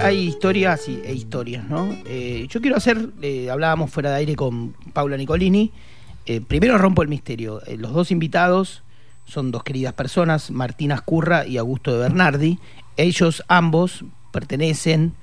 [0.00, 1.88] hay, historias y, e historias, ¿no?
[2.06, 5.72] Eh, yo quiero hacer, eh, hablábamos fuera de aire con Paula Nicolini.
[6.26, 7.60] Eh, primero rompo el misterio.
[7.78, 8.82] los dos invitados
[9.24, 12.58] son dos queridas personas, Martina Escurra y Augusto de Bernardi.
[12.96, 15.14] Ellos ambos pertenecen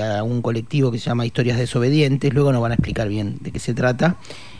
[0.00, 2.32] a un colectivo que se llama Historias Desobedientes.
[2.32, 4.16] Luego nos van a explicar bien de qué se trata.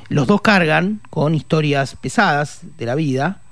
[0.08, 3.42] Los dos cargan con historias pesadas de la vida.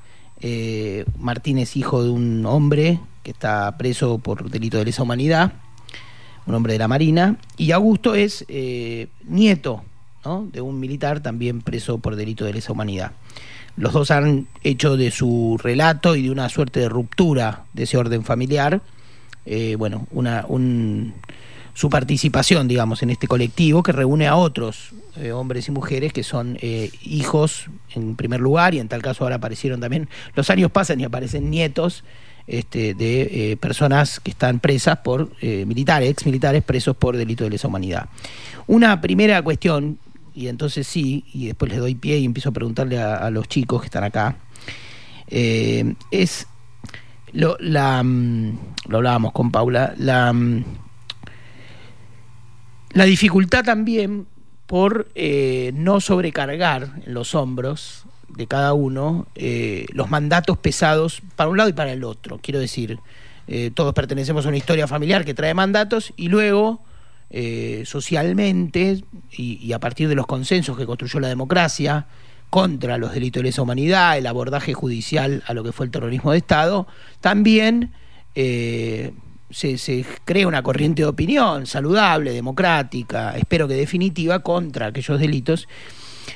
[1.18, 5.52] Martín es hijo de un hombre que está preso por delito de lesa humanidad,
[6.46, 9.84] un hombre de la Marina, y Augusto es eh, nieto
[10.52, 13.12] de un militar también preso por delito de lesa humanidad.
[13.76, 17.96] Los dos han hecho de su relato y de una suerte de ruptura de ese
[17.96, 18.82] orden familiar,
[19.46, 20.46] eh, bueno, una,
[21.74, 26.22] su participación, digamos, en este colectivo que reúne a otros eh, hombres y mujeres que
[26.22, 26.56] son
[27.02, 31.04] hijos en primer lugar y en tal caso ahora aparecieron también, los años pasan y
[31.04, 32.04] aparecen nietos
[32.46, 37.44] este, de eh, personas que están presas por eh, militares, ex militares presos por delito
[37.44, 38.08] de lesa humanidad.
[38.66, 39.98] Una primera cuestión,
[40.34, 43.80] y entonces sí, y después les doy pie y empiezo a preguntarle a, los chicos
[43.80, 44.36] que están acá,
[45.28, 46.46] eh, es
[47.32, 50.64] lo, la, mm, lo hablábamos con Paula, la, mm,
[52.92, 54.26] la dificultad también
[54.66, 55.08] por
[55.74, 61.72] no sobrecargar los hombros de cada uno eh, los mandatos pesados para un lado y
[61.72, 62.38] para el otro.
[62.42, 62.98] Quiero decir,
[63.46, 66.80] eh, todos pertenecemos a una historia familiar que trae mandatos y luego
[67.30, 72.06] eh, socialmente y, a partir de los consensos que construyó la democracia
[72.50, 76.32] contra los delitos de lesa humanidad, el abordaje judicial a lo que fue el terrorismo
[76.32, 76.86] de Estado,
[77.20, 77.92] también
[78.34, 79.14] se,
[79.78, 85.66] se, crea una corriente de opinión saludable, democrática, espero que definitiva, contra aquellos delitos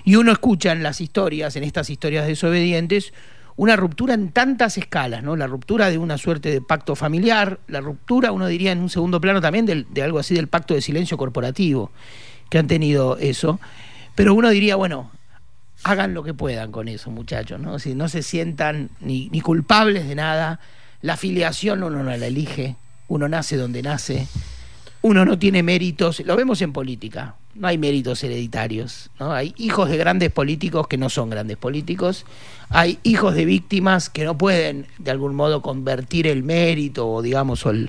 [0.05, 3.13] y uno escucha en las historias, en estas historias desobedientes,
[3.57, 5.35] una ruptura en tantas escalas, ¿no?
[5.35, 9.21] La ruptura de una suerte de pacto familiar, la ruptura, uno diría en un segundo
[9.21, 11.91] plano también de, algo así del pacto de silencio corporativo,
[12.51, 13.59] que han tenido eso.
[14.15, 15.11] Pero uno diría, bueno,
[15.85, 17.79] hagan lo que puedan con eso, muchachos, ¿no?
[17.79, 20.61] Si no se sientan ni, ni culpables de nada,
[21.01, 22.77] la afiliación uno no la elige,
[23.09, 24.27] uno nace donde nace,
[25.07, 29.33] uno no tiene méritos, lo vemos en política, no hay méritos hereditarios, ¿no?
[29.33, 32.27] Hay hijos de grandes políticos que no son grandes políticos,
[32.71, 37.65] hay hijos de víctimas que no pueden de algún modo convertir el mérito o digamos
[37.67, 37.89] el,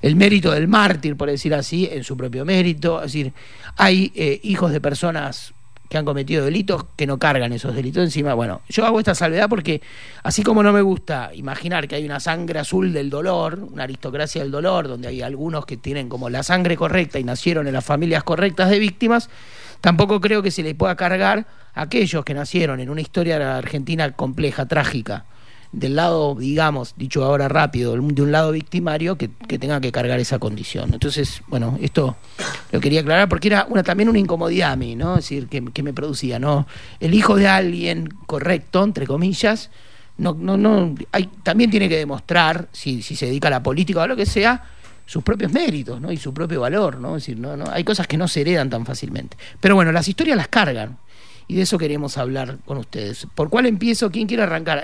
[0.00, 3.34] el mérito del mártir, por decir así, en su propio mérito, es decir,
[3.76, 5.53] hay eh, hijos de personas
[5.88, 8.34] que han cometido delitos que no cargan esos delitos encima.
[8.34, 9.82] Bueno, yo hago esta salvedad porque
[10.22, 14.42] así como no me gusta imaginar que hay una sangre azul del dolor, una aristocracia
[14.42, 17.84] del dolor, donde hay algunos que tienen como la sangre correcta y nacieron en las
[17.84, 19.28] familias correctas de víctimas,
[19.80, 24.10] tampoco creo que se le pueda cargar a aquellos que nacieron en una historia argentina
[24.12, 25.26] compleja, trágica,
[25.74, 30.38] del lado, digamos, dicho ahora rápido, de un lado victimario que, tenga que cargar esa
[30.38, 30.92] condición.
[30.92, 32.16] Entonces, bueno, esto
[32.70, 35.18] lo quería aclarar porque era una, también una incomodidad a mí, ¿no?
[35.18, 36.66] Es decir, que, me producía, ¿no?
[37.00, 39.70] El hijo de alguien correcto, entre comillas,
[40.16, 44.00] no, no, no, hay, también tiene que demostrar, si, si se dedica a la política
[44.00, 44.62] o a lo que sea,
[45.06, 46.12] sus propios méritos, ¿no?
[46.12, 47.16] Y su propio valor, ¿no?
[47.16, 49.36] Es decir, no, no, hay cosas que no se heredan tan fácilmente.
[49.60, 50.98] Pero bueno, las historias las cargan
[51.46, 53.26] y de eso queremos hablar con ustedes.
[53.34, 54.10] ¿Por cuál empiezo?
[54.10, 54.82] ¿Quién quiere arrancar?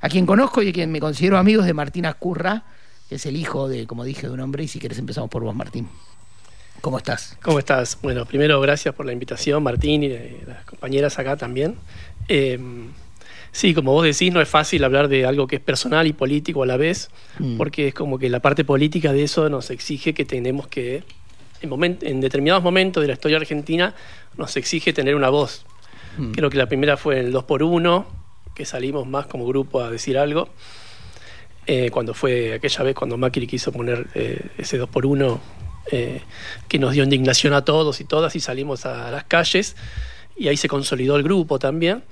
[0.00, 2.64] A, quien conozco y a quien me considero amigos de Martín Ascurra,
[3.08, 5.42] que es el hijo de, como dije, de un hombre, y si quieres empezamos por
[5.42, 5.88] vos, Martín.
[6.80, 7.36] ¿Cómo estás?
[7.42, 7.98] ¿Cómo estás?
[8.00, 10.08] Bueno, primero gracias por la invitación, Martín, y
[10.46, 11.76] las compañeras acá también.
[12.28, 12.88] Em,
[13.52, 16.62] sí, como vos decís, no es fácil hablar de algo que es personal y político
[16.62, 17.58] a la vez, mm.
[17.58, 21.02] porque es como que la parte política de eso nos exige que tenemos que,
[21.60, 23.94] en, en determinados momentos de la historia argentina,
[24.38, 25.66] nos exige tener una voz
[26.18, 26.32] Mm.
[26.32, 28.20] Creo que la primera fue en el 2 por 1
[28.54, 30.48] que salimos más como grupo a decir algo.
[31.66, 35.40] Eh, cuando fue aquella vez cuando Macri quiso poner eh, ese 2 por 1
[35.92, 36.20] eh,
[36.68, 39.76] que nos dio indignación a todos y todas y salimos a las calles
[40.36, 42.02] y ahí se consolidó el grupo también.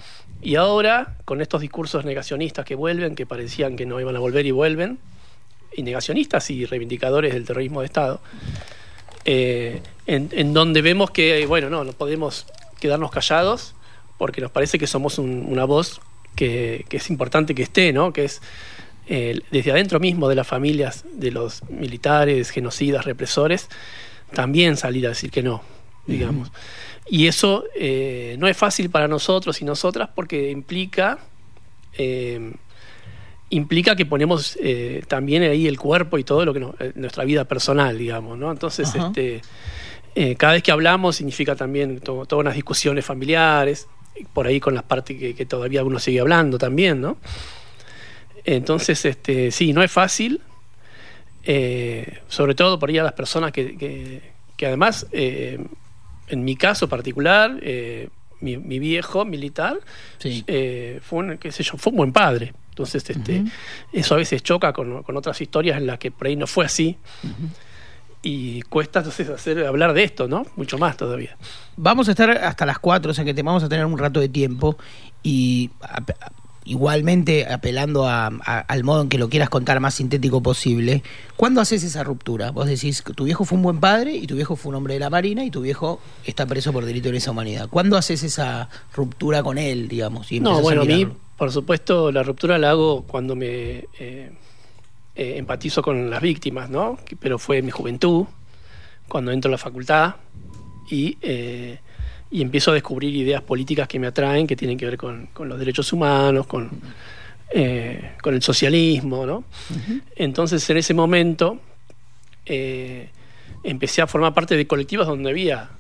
[0.41, 4.47] Y ahora, con estos discursos negacionistas que vuelven, que parecían que no iban a volver
[4.47, 4.99] y vuelven,
[5.75, 8.21] y negacionistas y reivindicadores del terrorismo de Estado,
[9.25, 12.47] en, en, donde vemos que, bueno, no, no podemos
[12.81, 13.75] quedarnos callados
[14.19, 16.01] porque nos parece que somos una voz
[16.35, 18.13] que, es importante que esté, ¿no?
[18.13, 18.41] que es
[19.09, 23.69] eh, desde adentro mismo de las familias de los militares, genocidas, represores,
[24.33, 25.63] también salir a decir que no,
[26.07, 26.53] digamos.
[27.09, 31.19] Y eso eh, no es fácil para nosotros y nosotras porque implica,
[31.95, 32.53] eh,
[33.49, 34.59] implica que ponemos
[35.09, 38.53] también ahí el cuerpo y todo lo que nuestra vida personal, digamos, ¿no?
[38.53, 39.41] Entonces, este,
[40.37, 43.89] cada vez que hablamos significa también todas unas discusiones familiares,
[44.33, 47.19] por ahí con las partes que, todavía uno sigue hablando también, ¿no?
[48.45, 50.41] Entonces, este, sí, no es fácil.
[51.45, 54.23] eh, sobre todo por ahí a las personas que,
[54.57, 55.59] que, además, eh,
[56.29, 58.09] en mi caso particular, eh,
[58.41, 59.79] mi, viejo militar
[60.21, 62.53] fue, un, qué sé yo, fue un buen padre.
[62.71, 63.45] Entonces, este,
[63.93, 66.65] eso a veces choca con, con, otras historias en las que por ahí no fue
[66.65, 66.97] así.
[68.23, 70.45] Y cuesta entonces hacer, hablar de esto, ¿no?
[70.57, 71.37] Mucho más todavía.
[71.77, 74.19] Vamos a estar hasta las 4, o sea que te vamos a tener un rato
[74.21, 74.77] de tiempo.
[75.23, 75.71] Y
[76.69, 81.03] igualmente apelando al modo en que lo quieras contar más sintético posible,
[81.37, 82.51] ¿cuándo haces esa ruptura?
[82.51, 84.95] Vos decís que tu viejo fue un buen padre y tu viejo fue un hombre
[84.95, 87.69] de la Marina y tu viejo está preso por delito de lesa humanidad.
[87.71, 90.31] ¿Cuándo haces esa ruptura con él, digamos?
[90.33, 94.33] no, bueno, a, mí, por supuesto, la ruptura la hago cuando me eh,
[95.19, 96.97] eh, empatizo con las víctimas, ¿no?
[97.19, 98.27] Pero fue mi juventud,
[99.09, 100.15] cuando entro a la facultad
[100.91, 101.19] y...
[101.21, 101.79] Eh,
[102.31, 105.59] y empiezo a descubrir ideas políticas que me atraen, que tienen que ver con, los
[105.59, 106.69] derechos humanos, con,
[107.55, 109.25] eh, con el socialismo.
[109.25, 109.45] ¿no?
[110.15, 111.59] Entonces, en ese momento,
[113.65, 115.71] empecé a formar parte de colectivos donde había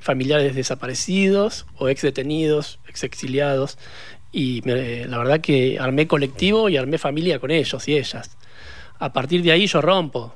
[0.00, 3.76] familiares desaparecidos o ex detenidos, ex exiliados,
[4.32, 8.36] y la verdad que armé colectivo y armé familia con ellos y ellas.
[8.98, 10.34] A partir de ahí yo rompo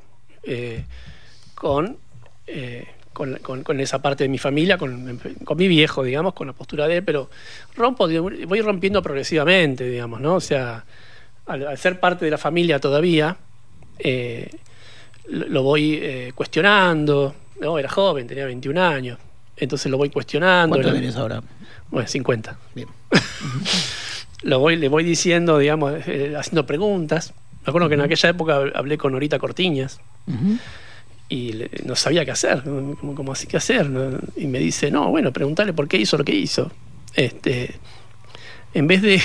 [1.54, 1.98] con
[3.12, 5.20] con, esa parte de mi familia, con,
[5.56, 7.28] mi viejo, digamos, con la postura de él, pero
[7.76, 10.36] rompo, voy rompiendo progresivamente, digamos, ¿no?
[10.36, 10.84] O sea,
[11.46, 13.36] al, ser parte de la familia todavía,
[13.98, 14.50] eh,
[15.28, 17.78] lo, voy eh, cuestionando, ¿no?
[17.78, 19.18] Era joven, tenía 21 años,
[19.56, 20.76] entonces lo voy cuestionando.
[20.76, 21.42] ¿Cuánto tienes ahora?
[21.90, 22.58] Bueno, 50.
[22.74, 22.88] Bien.
[24.42, 27.34] lo voy, le voy diciendo, digamos, eh, haciendo preguntas.
[27.64, 30.00] Me acuerdo que en aquella época hablé con Norita Cortiñas
[31.28, 31.54] y
[31.84, 33.88] no sabía qué hacer, como, así qué hacer.
[34.36, 36.70] Y me dice, no, bueno, preguntarle por qué hizo lo que hizo.
[37.14, 37.74] Este,
[38.72, 39.20] en vez de,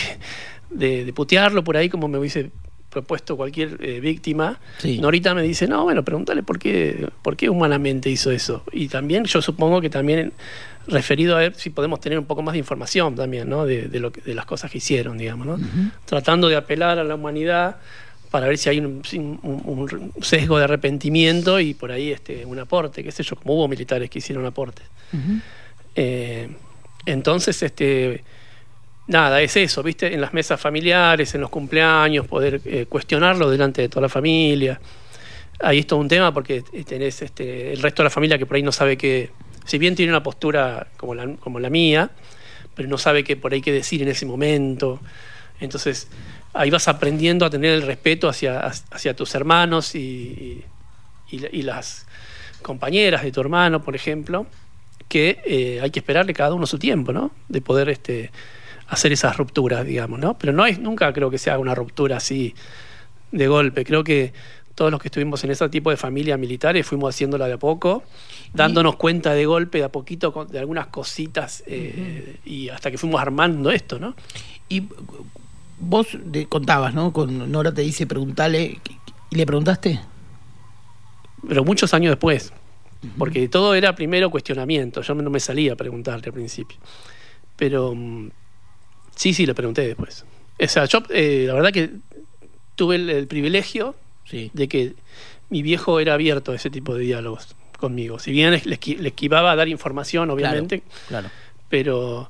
[0.69, 2.51] de, putearlo por ahí como me hubiese
[2.89, 8.09] propuesto cualquier eh, víctima, Norita me dice, no, bueno, pregúntale por qué, por qué humanamente
[8.09, 8.63] hizo eso.
[8.71, 10.33] Y también yo supongo que también
[10.87, 13.65] referido a ver si podemos tener un poco más de información también, ¿no?
[13.65, 15.59] De, lo de las cosas que hicieron, digamos, ¿no?
[16.05, 17.77] Tratando de apelar a la humanidad
[18.31, 19.01] para ver si hay un,
[20.21, 24.09] sesgo de arrepentimiento y por ahí este, un aporte, qué sé yo, como hubo militares
[24.09, 24.85] que hicieron aportes.
[25.95, 26.49] Eh,
[27.05, 28.23] entonces, este,
[29.07, 30.13] nada, es eso, ¿viste?
[30.13, 34.79] En las mesas familiares, en los cumpleaños, poder eh, cuestionarlo delante de toda la familia.
[35.59, 38.57] Ahí es todo un tema porque tenés este, el resto de la familia que por
[38.57, 39.29] ahí no sabe que,
[39.65, 42.11] si bien tiene una postura como la, mía,
[42.75, 44.99] pero no sabe qué por ahí qué decir en ese momento.
[45.59, 46.07] Entonces,
[46.53, 48.71] ahí vas aprendiendo a tener el respeto hacia,
[49.15, 50.63] tus hermanos y,
[51.51, 52.05] las
[52.61, 54.45] compañeras de tu hermano, por ejemplo,
[55.07, 57.31] que eh, hay que esperarle cada uno su tiempo, ¿no?
[57.47, 58.31] De poder este,
[58.87, 60.37] hacer esas rupturas, digamos, ¿no?
[60.37, 62.55] Pero no nunca creo que sea una ruptura así
[63.31, 63.83] de golpe.
[63.85, 64.33] Creo que
[64.75, 68.03] todos los que estuvimos en ese tipo de familias militares fuimos haciéndola de a poco,
[68.53, 73.21] dándonos cuenta de golpe, de a poquito, de algunas cositas, eh, y hasta que fuimos
[73.21, 74.15] armando esto, ¿no?
[74.67, 74.83] Y
[75.79, 76.07] vos
[76.49, 77.13] contabas, ¿no?
[77.13, 78.79] Con Nora te dice, preguntale,
[79.29, 79.99] ¿y le preguntaste?
[81.47, 82.51] Pero muchos años después,
[83.17, 86.77] porque todo era primero cuestionamiento, yo no me salía a preguntarle al principio.
[87.55, 88.29] Pero mm,
[89.15, 90.25] sí, sí, le pregunté después.
[90.61, 91.91] O sea, yo eh, la verdad que
[92.75, 93.95] tuve el, privilegio
[94.31, 94.95] de que
[95.49, 98.19] mi viejo era abierto a ese tipo de diálogos conmigo.
[98.19, 101.29] Si bien le, esquivaba a dar información, obviamente, claro.
[101.69, 102.29] pero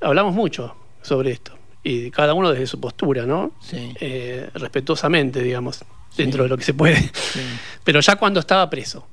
[0.00, 3.52] hablamos mucho sobre esto y cada uno desde su postura, ¿no?
[3.60, 3.92] Sí.
[4.00, 5.84] Eh, respetuosamente, digamos,
[6.16, 7.10] dentro de lo que se puede.
[7.84, 9.06] Pero ya cuando estaba preso.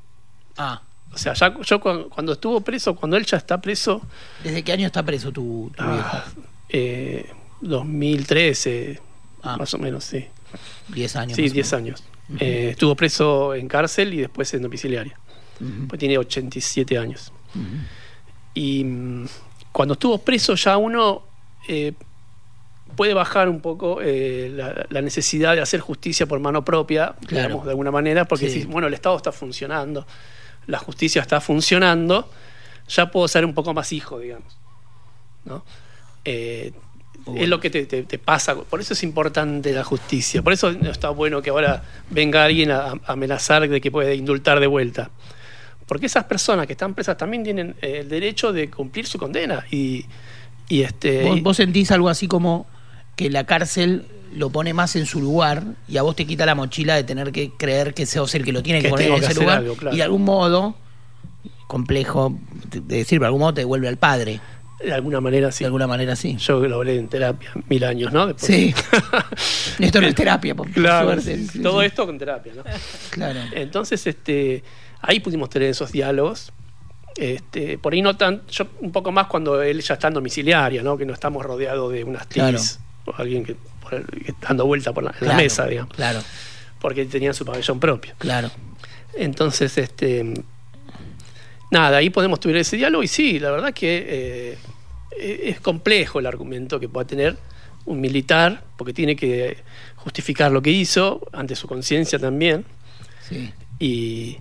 [0.57, 0.81] Ah.
[1.11, 4.01] O sea, ya yo cuando estuvo preso, cuando él ya está preso.
[4.43, 6.25] ¿Desde qué año está preso tu, tu ah,
[6.69, 7.31] eh,
[7.61, 9.01] 2013,
[9.41, 9.57] ah.
[9.57, 10.27] más o menos, sí.
[10.89, 11.35] Diez años.
[11.35, 12.03] Sí, diez años.
[12.39, 15.19] Eh, estuvo preso en cárcel y después en domiciliaria.
[15.87, 17.33] Pues tiene 87 años.
[18.53, 19.25] Y mm,
[19.71, 21.23] cuando estuvo preso ya uno
[21.67, 21.93] eh,
[22.95, 24.51] puede bajar un poco eh,
[24.89, 28.87] la, necesidad de hacer justicia por mano propia, digamos, de alguna manera, porque si, bueno,
[28.87, 30.05] el Estado está funcionando,
[30.67, 32.29] la justicia está funcionando,
[32.87, 34.57] ya puedo ser un poco más hijo, digamos.
[35.45, 35.63] ¿no?
[37.35, 41.41] Es lo que te, pasa, por eso es importante la justicia, por eso está bueno
[41.41, 45.11] que ahora venga alguien a, amenazar de que puede indultar de vuelta.
[45.85, 49.65] Porque esas personas que están presas también tienen eh, el derecho de cumplir su condena.
[49.71, 50.05] Y,
[50.67, 52.67] y este, ¿Vos sentís algo así como
[53.15, 56.55] que la cárcel lo pone más en su lugar y a vos te quita la
[56.55, 59.33] mochila de tener que creer que sos el que lo tiene que, poner en ese
[59.33, 60.75] lugar y de algún modo
[61.67, 62.37] complejo
[62.69, 64.39] de decir, pero de algún modo te devuelve al padre.
[64.83, 65.63] De alguna manera sí.
[65.63, 66.37] De alguna manera sí.
[66.37, 68.33] Yo lo hablé en terapia mil años, ¿no?
[68.37, 68.73] Sí.
[69.79, 71.15] esto no es terapia, por claro,
[71.61, 72.63] todo esto con terapia, ¿no?
[73.11, 73.39] Claro.
[73.51, 74.63] Entonces, este,
[75.01, 76.53] ahí pudimos tener esos diálogos.
[77.17, 80.81] Este, por ahí no tan, yo un poco más cuando él ya está en domiciliaria,
[80.81, 80.97] ¿no?
[80.97, 83.57] Que no estamos rodeados de unas TIS o alguien que,
[84.41, 85.93] dando vuelta por la, mesa, digamos.
[85.93, 86.21] Claro.
[86.79, 88.13] Porque tenían su pabellón propio.
[88.17, 88.49] Claro.
[89.13, 90.33] Entonces, este
[91.71, 94.57] nada, ahí podemos tener ese diálogo y sí, la verdad que
[95.19, 97.37] eh, es complejo el argumento que pueda tener
[97.85, 99.57] un militar, porque tiene que
[99.95, 102.65] justificar lo que hizo ante su conciencia también.
[103.21, 103.51] Sí.
[103.79, 104.37] Y,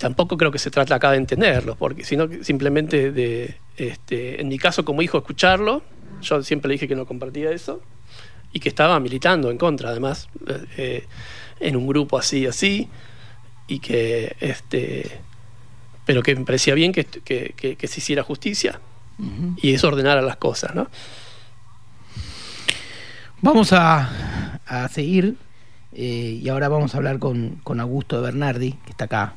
[0.00, 4.58] tampoco creo que se trata acá de entenderlo, porque sino simplemente de, este, en mi
[4.58, 5.82] caso como hijo, escucharlo.
[6.22, 7.82] Yo siempre le dije que no compartía eso
[8.50, 10.28] y que estaba militando en contra, además,
[10.78, 11.04] eh,
[11.60, 12.88] en un grupo así, así,
[13.68, 15.20] y que este
[16.10, 18.80] pero que me parecía bien que, se hiciera justicia
[19.62, 20.88] y eso ordenara las cosas, ¿no?
[23.42, 24.10] Vamos a,
[24.90, 25.36] seguir
[25.92, 29.34] eh, y ahora vamos a hablar con, Augusto de Bernardi, que está acá.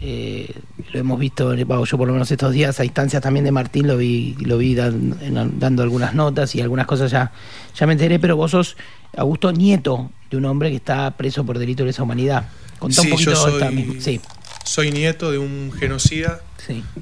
[0.00, 0.50] Eh,
[0.94, 1.66] lo hemos visto, yo
[1.98, 5.82] por lo menos estos días, a instancias también de Martín, lo vi, lo vi dando
[5.82, 7.32] algunas notas y algunas cosas ya,
[7.74, 8.78] ya me enteré, pero vos sos
[9.14, 12.48] Augusto nieto de un hombre que está preso por delito de lesa humanidad.
[12.78, 14.00] Contá un poquito también.
[14.00, 14.22] Sí.
[14.66, 16.40] Soy nieto de un genocida,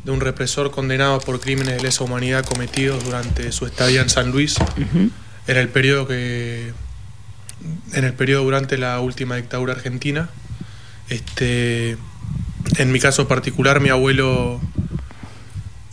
[0.04, 4.30] de un represor condenado por crímenes de lesa humanidad cometidos durante su estadía en San
[4.33, 4.56] Luis.
[5.47, 6.75] En el periodo que.
[7.94, 10.28] En el periodo durante la última dictadura argentina.
[11.09, 11.97] Este.
[12.76, 14.61] En mi caso particular, mi abuelo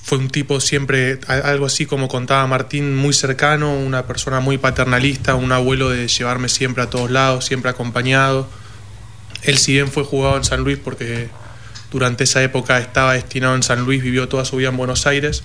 [0.04, 5.36] fue un tipo siempre, algo así como contaba Martín, muy cercano, una persona muy paternalista,
[5.36, 8.50] un abuelo de llevarme siempre a todos lados, siempre acompañado.
[9.44, 11.30] Él si bien fue jugado en San Luis porque
[11.92, 15.44] durante esa época estaba destinado en San Luis, vivió toda su vida en Buenos Aires.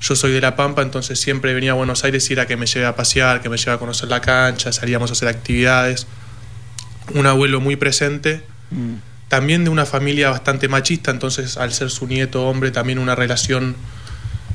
[0.00, 2.66] Yo soy de La Pampa, entonces siempre venía a Buenos Aires y era que me
[2.66, 6.06] lleve a pasear, que me lleve a conocer la cancha, salíamos a hacer actividades.
[7.14, 8.94] Un abuelo muy presente, mm.
[9.28, 13.74] también de una familia bastante machista, entonces al ser su nieto hombre, también una relación,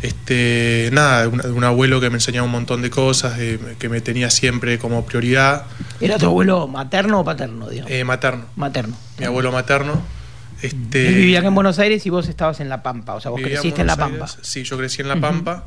[0.04, 3.38] este, nada, un, abuelo que me enseñaba un montón de cosas,
[3.80, 5.66] que me tenía siempre como prioridad.
[6.00, 7.68] ¿Era tu abuelo materno o paterno?
[7.72, 8.46] Eh, materno.
[8.56, 8.96] Materno.
[9.18, 10.23] Mi abuelo materno
[10.63, 13.41] este, Él vivía en Buenos Aires y vos estabas en La Pampa, o sea, vos
[13.41, 14.27] creciste en, La Pampa.
[14.41, 15.65] sí, yo crecí en La Pampa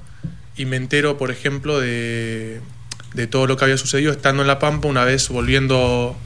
[0.56, 2.62] y me entero, por ejemplo, de,
[3.30, 4.88] todo lo que había sucedido estando en La Pampa.
[4.88, 6.16] Una vez volviendo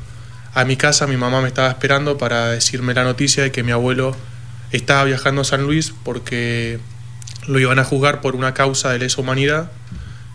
[0.55, 3.73] a mi casa, mi mamá me estaba esperando para decirme la noticia de que mi
[3.73, 4.15] abuelo
[4.71, 6.79] estaba viajando a San Luis porque
[7.49, 9.73] lo iban a juzgar por una causa de lesa humanidad,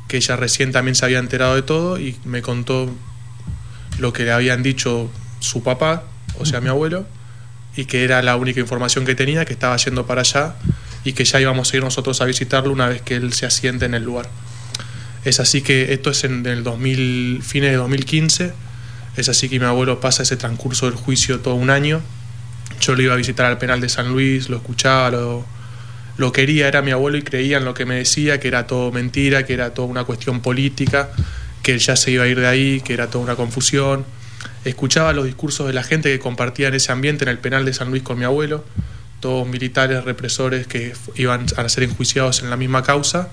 [0.10, 2.94] que ella recién también se había enterado de todo y me contó
[3.98, 6.04] lo que le habían dicho su papá,
[6.38, 7.06] o sea, mi abuelo
[7.76, 10.56] y que era la única información que tenía, que estaba yendo para allá
[11.04, 13.86] y que ya íbamos a ir nosotros a visitarlo una vez que él se asiente
[13.86, 14.30] en el lugar.
[15.24, 18.54] Es así que esto es en el 2000, fines de 2015,
[19.18, 22.02] es así que mi abuelo pasa ese transcurso del juicio todo un año.
[22.82, 25.46] Yo lo iba a visitar al penal de San Luis, lo escuchaba, lo,
[26.18, 28.92] lo quería, era mi abuelo y creía en lo que me decía, que era todo
[28.92, 31.10] mentira, que era toda una cuestión política,
[31.64, 34.06] que él ya se iba a ir de ahí, que era toda una confusión
[34.66, 37.74] escuchaba los discursos de la gente que compartía en ese ambiente en el penal de
[37.74, 38.66] San Luis con mi abuelo,
[39.20, 43.30] todos militares, represores que iban a ser enjuiciados en la misma causa,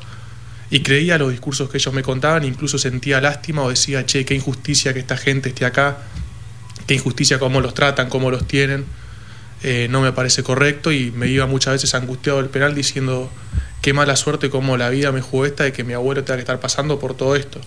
[0.71, 4.35] y creía los discursos que ellos me contaban, incluso sentía lástima o decía, che, qué
[4.35, 5.99] injusticia que esta gente esté acá,
[6.87, 8.87] qué injusticia cómo los tratan, cómo los tienen,
[9.63, 13.31] eh, no me parece correcto y me iba muchas veces angustiado del penal diciendo,
[13.83, 16.43] qué mala suerte cómo la vida me jugó esta de que mi abuelo tenga que
[16.43, 17.61] estar pasando por todo esto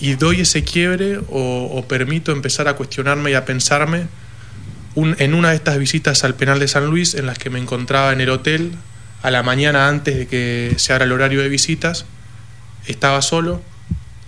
[0.00, 4.06] y doy ese quiebre o, permito empezar a cuestionarme y a pensarme
[4.96, 8.12] en una de estas visitas al penal de San Luis en las que me encontraba
[8.12, 8.72] en el hotel
[9.22, 12.06] a la mañana antes de que se abra el horario de visitas,
[12.86, 13.62] estaba solo,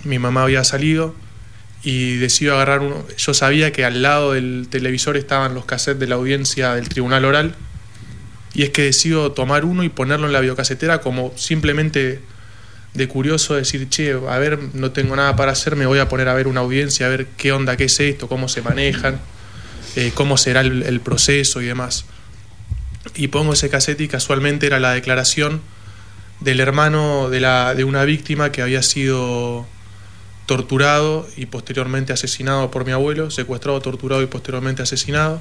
[0.05, 1.15] mi mamá había salido
[1.83, 6.07] y decido agarrar uno, yo sabía que al lado del televisor estaban los cassettes de
[6.07, 7.55] la audiencia del tribunal oral
[8.55, 12.21] y es que decido tomar uno y ponerlo en la videocasetera como simplemente
[12.95, 16.29] de curioso decir, che, a ver, no tengo nada para hacer, me voy a poner
[16.29, 19.19] a ver una audiencia, a ver qué onda, qué es esto, cómo se manejan,
[19.97, 22.05] eh, cómo será el, proceso y demás.
[23.15, 25.63] Y pongo ese cassette y casualmente era la declaración
[26.41, 29.67] del hermano de, la, de una víctima que había sido
[30.47, 35.41] torturado y posteriormente asesinado por mi abuelo, secuestrado, torturado y posteriormente asesinado.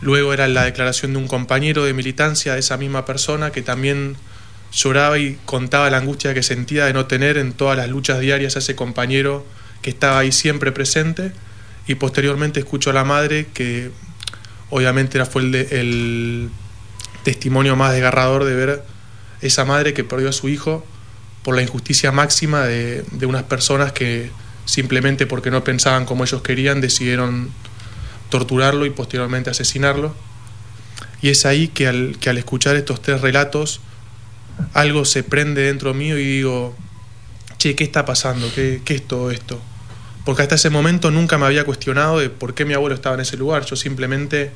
[0.00, 4.16] Luego era la declaración de un compañero de militancia de esa misma persona que también
[4.74, 8.56] lloraba y contaba la angustia que sentía de no tener en todas las luchas diarias
[8.56, 9.46] a ese compañero
[9.82, 11.32] que estaba ahí siempre presente.
[11.86, 13.90] Y posteriormente escucho a la madre que
[14.70, 16.50] obviamente fue el,
[17.22, 18.84] testimonio más desgarrador de ver
[19.40, 20.84] esa madre que perdió a su hijo
[21.42, 24.30] por la injusticia máxima de, unas personas que
[24.66, 27.50] simplemente porque no pensaban como ellos querían decidieron
[28.28, 30.14] torturarlo y posteriormente asesinarlo.
[31.22, 33.80] Y es ahí que al, que al escuchar estos tres relatos,
[34.72, 36.74] algo se prende dentro mío y digo,
[37.58, 38.50] che, ¿qué está pasando?
[38.54, 39.60] ¿Qué, ¿Qué, es todo esto?
[40.24, 43.20] Porque hasta ese momento nunca me había cuestionado de por qué mi abuelo estaba en
[43.20, 43.64] ese lugar.
[43.64, 44.52] Yo simplemente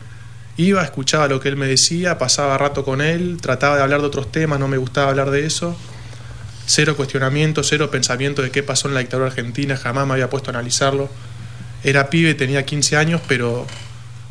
[0.56, 4.06] iba, escuchaba lo que él me decía, pasaba rato con él, trataba de hablar de
[4.06, 5.76] otros temas, no me gustaba hablar de eso.
[6.66, 10.50] Cero cuestionamiento, cero pensamiento de qué pasó en la dictadura argentina, jamás me había puesto
[10.50, 11.08] a analizarlo.
[11.84, 13.66] Era pibe, tenía 15 años, pero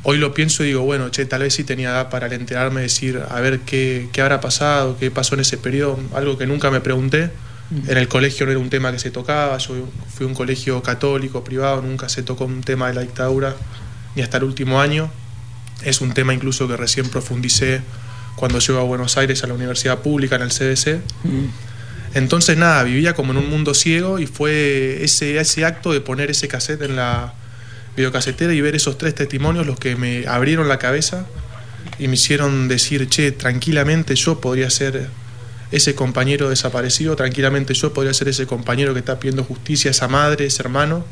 [0.03, 3.21] hoy lo pienso y digo, bueno, che, tal vez sí tenía edad para enterarme, decir,
[3.29, 6.81] a ver qué, qué habrá pasado, qué pasó en ese periodo, algo que nunca me
[6.81, 7.31] pregunté.
[7.69, 7.89] Mm.
[7.89, 9.73] En el colegio no era un tema que se tocaba, yo
[10.13, 13.55] fui a un colegio católico, privado, nunca se tocó un tema de la dictadura,
[14.15, 15.11] ni hasta el último año.
[15.83, 17.81] Es un tema incluso que recién profundicé
[18.35, 21.01] cuando llego a Buenos Aires a la universidad pública en el CDC.
[21.23, 21.47] Mm.
[22.13, 26.31] Entonces nada, vivía como en un mundo ciego y fue ese, ese acto de poner
[26.31, 27.33] ese cassette en la
[27.97, 31.25] videocasetera y ver esos tres testimonios los que me abrieron la cabeza
[31.99, 35.09] y me hicieron decir, che, tranquilamente yo podría ser
[35.71, 40.45] ese compañero desaparecido, tranquilamente yo podría ser ese compañero que está pidiendo justicia, esa madre,
[40.45, 41.03] ese hermano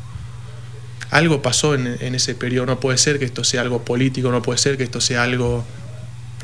[1.10, 4.58] algo pasó en, ese periodo, no puede ser que esto sea algo político, no puede
[4.58, 5.64] ser que esto sea algo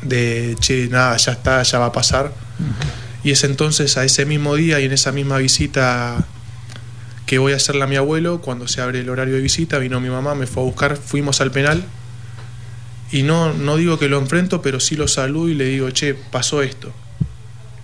[0.01, 2.33] de, che, nada, ya está, ya va a pasar.
[3.23, 6.25] Y es entonces a ese mismo día y en esa misma visita
[7.33, 9.99] que voy a hacerle a mi abuelo, cuando se abre el horario de visita, vino
[9.99, 11.83] mi mamá, me fue a buscar, fuimos al penal.
[13.11, 16.13] Y no, no digo que lo enfrento, pero sí lo saludo y le digo, che,
[16.13, 16.93] pasó esto.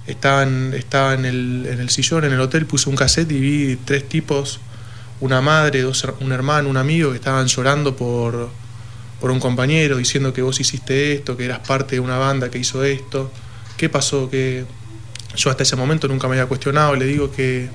[0.05, 3.75] Estaba en, en, el, en el sillón, en el hotel, puse un cassette y vi
[3.77, 4.59] tres tipos
[5.19, 8.49] una madre, dos, un hermano, un amigo que estaban llorando por,
[9.19, 12.59] por un compañero, diciendo que vos hiciste esto, que eras parte de una banda que
[12.59, 13.31] hizo esto.
[13.77, 14.29] ¿Qué pasó?
[14.29, 14.65] Que
[15.35, 17.67] yo hasta ese momento nunca me había cuestionado, le digo que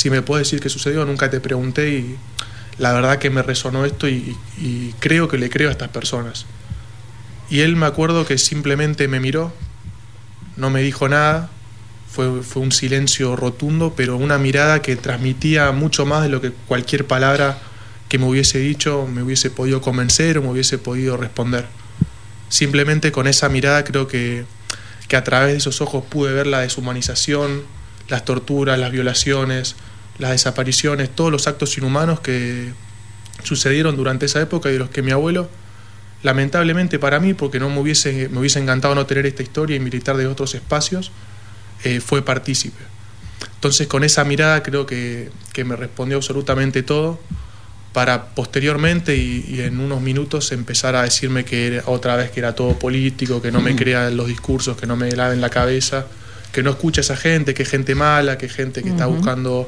[0.00, 2.16] si me puedes decir qué sucedió, nunca te pregunté y
[2.78, 6.46] la verdad que me resonó esto y, y creo que le creo a estas personas.
[7.50, 9.52] Y él me acuerdo que simplemente me miró,
[10.56, 11.50] no me dijo nada,
[12.10, 17.06] fue, un silencio rotundo, pero una mirada que transmitía mucho más de lo que cualquier
[17.06, 17.58] palabra
[18.08, 21.66] que me hubiese dicho me hubiese podido convencer o me hubiese podido responder.
[22.48, 24.46] Simplemente con esa mirada creo que,
[25.08, 27.64] que a través de esos ojos pude ver la deshumanización,
[28.08, 29.76] las torturas, las violaciones,
[30.20, 32.72] las desapariciones, todos los actos inhumanos que
[33.42, 35.48] sucedieron durante esa época y de los que mi abuelo,
[36.22, 39.80] lamentablemente para mí, porque no me hubiese, me hubiese encantado no tener esta historia y
[39.80, 41.10] militar de otros espacios,
[41.84, 42.82] eh, fue partícipe.
[43.54, 45.30] Entonces con esa mirada creo que,
[45.64, 47.20] me respondió absolutamente todo
[47.92, 52.78] para posteriormente y, en unos minutos empezar a decirme que otra vez que era todo
[52.78, 56.06] político, que no me crea los discursos, que no me laven la cabeza,
[56.52, 59.66] que no escucha a esa gente, que gente mala, que gente que está buscando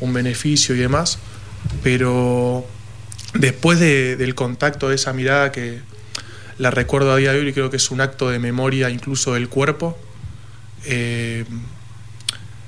[0.00, 1.18] un beneficio y demás.
[1.82, 2.64] Pero
[3.34, 5.80] después del contacto de esa mirada que
[6.58, 9.34] la recuerdo a día de hoy y creo que es un acto de memoria incluso
[9.34, 9.96] del cuerpo,
[10.86, 11.44] eh,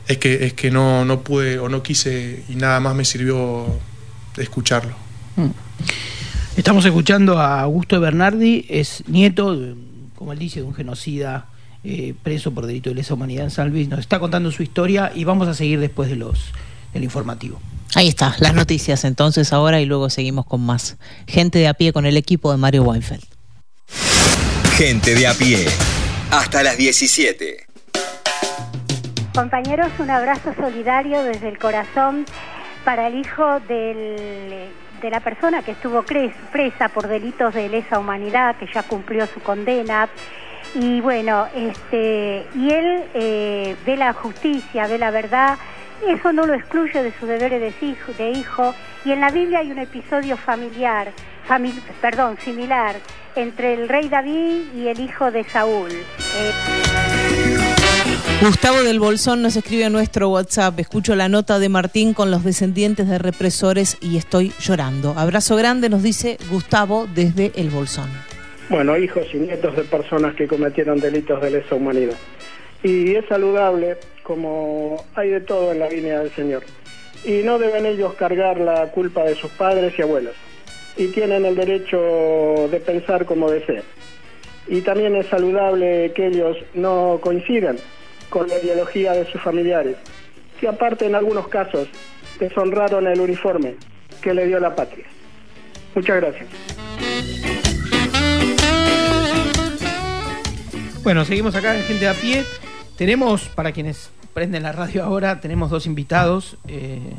[0.06, 3.66] es que, es que no, no pude o no quise y nada más me sirvió
[4.36, 4.94] escucharlo.
[5.36, 5.50] Mm.
[6.56, 9.74] Estamos escuchando a Augusto Bernardi, es nieto,
[10.16, 11.46] como él dice, de un genocida
[11.84, 13.88] eh, preso por delito de lesa humanidad en San Luis.
[13.88, 16.52] Nos está contando su historia y vamos a seguir después de los
[16.92, 17.60] del informativo.
[17.94, 20.96] Ahí está, las noticias entonces ahora y luego seguimos con más.
[21.26, 23.24] Gente de a pie con el equipo de Mario Weinfeld.
[24.76, 25.66] Gente de a pie.
[26.30, 27.66] Hasta las 17.
[29.34, 32.24] Compañeros, un abrazo solidario desde el corazón
[32.84, 34.70] para el hijo de
[35.02, 40.08] la persona que estuvo presa por delitos de lesa humanidad, que ya cumplió su condena.
[40.74, 45.58] Y bueno, este, y él eh, ve la justicia, ve la verdad,
[46.08, 48.74] eso no lo excluye de sus deberes de hijo, de hijo.
[49.04, 51.12] Y en la Biblia hay un episodio familiar,
[52.00, 52.96] perdón, similar,
[53.36, 55.90] entre el rey David y el hijo de Saúl.
[55.90, 56.52] Eh,
[58.42, 60.80] Gustavo del Bolsón nos escribe a nuestro WhatsApp.
[60.80, 65.14] Escucho la nota de Martín con los descendientes de represores y estoy llorando.
[65.16, 68.08] Abrazo grande, nos dice Gustavo desde el Bolsón.
[68.70, 72.16] Bueno, hijos y nietos de personas que cometieron delitos de lesa humanidad.
[72.82, 76.62] Y es saludable como hay de todo en la línea del Señor.
[77.24, 80.34] Y no deben ellos cargar la culpa de sus padres y abuelos.
[80.96, 83.84] Y tienen el derecho de pensar como desean.
[84.66, 87.76] Y también es saludable que ellos no coincidan
[88.28, 89.96] con la ideología de sus familiares,
[90.60, 91.88] que aparte en algunos casos
[92.38, 93.74] deshonraron el uniforme
[94.22, 95.06] que le dio la patria.
[95.94, 96.46] Muchas gracias.
[101.02, 102.44] Bueno, seguimos acá en Gente a Pie.
[103.00, 107.14] Tenemos, para quienes prenden la radio ahora, tenemos dos invitados eh,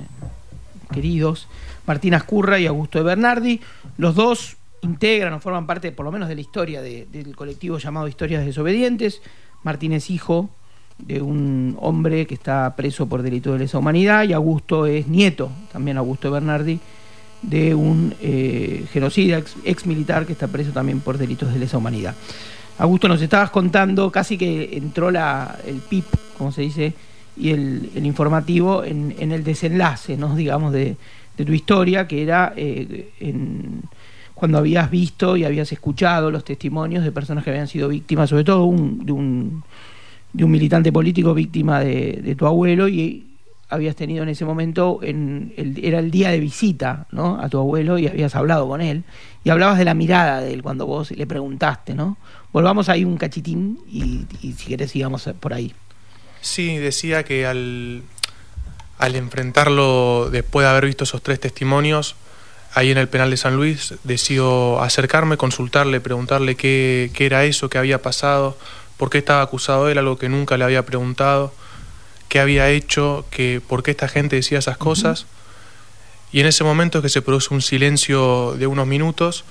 [0.94, 1.48] queridos,
[1.88, 3.60] Martín Ascurra y Augusto de Bernardi.
[3.98, 8.08] Los dos integran o forman parte, por lo menos, de la historia del colectivo llamado
[8.08, 9.24] Historias Desobedientes.
[9.64, 10.52] Martín es hijo
[11.00, 15.50] de un hombre que está preso por delito de lesa humanidad y Augusto es nieto,
[15.72, 16.80] también Augusto de Bernardi,
[17.42, 22.14] de un eh, genocida ex, militar que está preso también por delitos de lesa humanidad.
[22.82, 26.04] Augusto, nos estabas contando, casi que entró la, el PIP,
[26.36, 26.94] como se dice,
[27.38, 30.36] y el, informativo en, el desenlace, ¿no?
[30.36, 30.98] digamos, de,
[31.38, 33.06] tu historia, que era eh,
[34.34, 38.44] cuando habías visto y habías escuchado los testimonios de personas que habían sido víctimas, sobre
[38.46, 39.64] todo de, un,
[40.34, 43.28] de un militante político víctima de, tu abuelo, y
[43.70, 47.40] habías tenido en ese momento, en era el día de visita ¿no?
[47.40, 49.04] a tu abuelo y habías hablado con él,
[49.44, 52.18] y hablabas de la mirada de él cuando vos le preguntaste, ¿no?
[52.52, 55.74] Volvamos ahí un cachitín y, y si querés sigamos por ahí.
[56.42, 58.04] Sí, decía que al,
[58.98, 62.16] al enfrentarlo después de haber visto esos tres testimonios,
[62.74, 67.70] ahí en el penal de San Luis, decido acercarme, consultarle, preguntarle qué, qué, era eso,
[67.70, 68.58] qué había pasado,
[68.98, 71.54] por qué estaba acusado él, algo que nunca le había preguntado,
[72.30, 75.26] qué había hecho, que, por qué esta gente decía esas cosas.
[76.32, 79.44] Y en ese momento es que se produce un silencio de unos minutos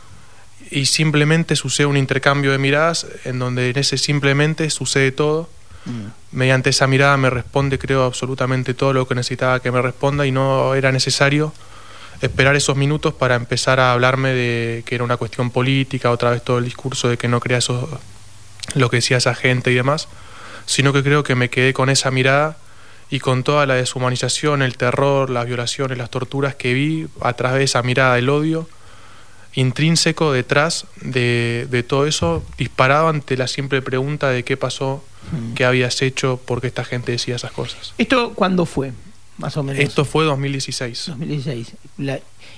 [0.71, 5.49] y simplemente sucede un intercambio de miradas en donde en ese simplemente sucede todo
[5.85, 6.07] Mm.
[6.33, 10.33] Mediante esa mirada me responde, creo, absolutamente todo lo que necesitaba que me responda y
[10.33, 11.53] no era necesario
[12.21, 16.45] esperar esos minutos para empezar a hablarme de que era una cuestión política, otra vez
[16.45, 17.89] todo el discurso de que no crea eso,
[18.75, 20.09] lo que decía esa gente y demás,
[20.67, 22.59] sino que creo que me quedé con esa mirada
[23.11, 27.59] y con toda la deshumanización, el terror, las violaciones, las torturas que vi a través
[27.59, 28.69] de esa mirada, el odio
[29.55, 35.55] intrínseco detrás de, de todo eso, disparado ante la simple pregunta de qué pasó Mm.
[35.55, 37.95] qué habías hecho, por qué esta gente decía esas cosas.
[37.99, 38.93] ¿Esto cuándo fue,
[39.39, 39.83] más o menos?
[39.83, 41.05] Esto fue 2016.
[41.09, 41.75] 2016.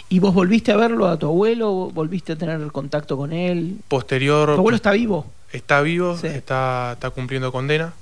[0.08, 1.90] ¿Y vos volviste a verlo a tu abuelo?
[1.92, 3.78] ¿Volviste a tener contacto con él?
[3.88, 4.54] Posterior...
[4.54, 5.26] ¿Tu abuelo está vivo?
[5.52, 7.92] Está vivo, está, está cumpliendo condena.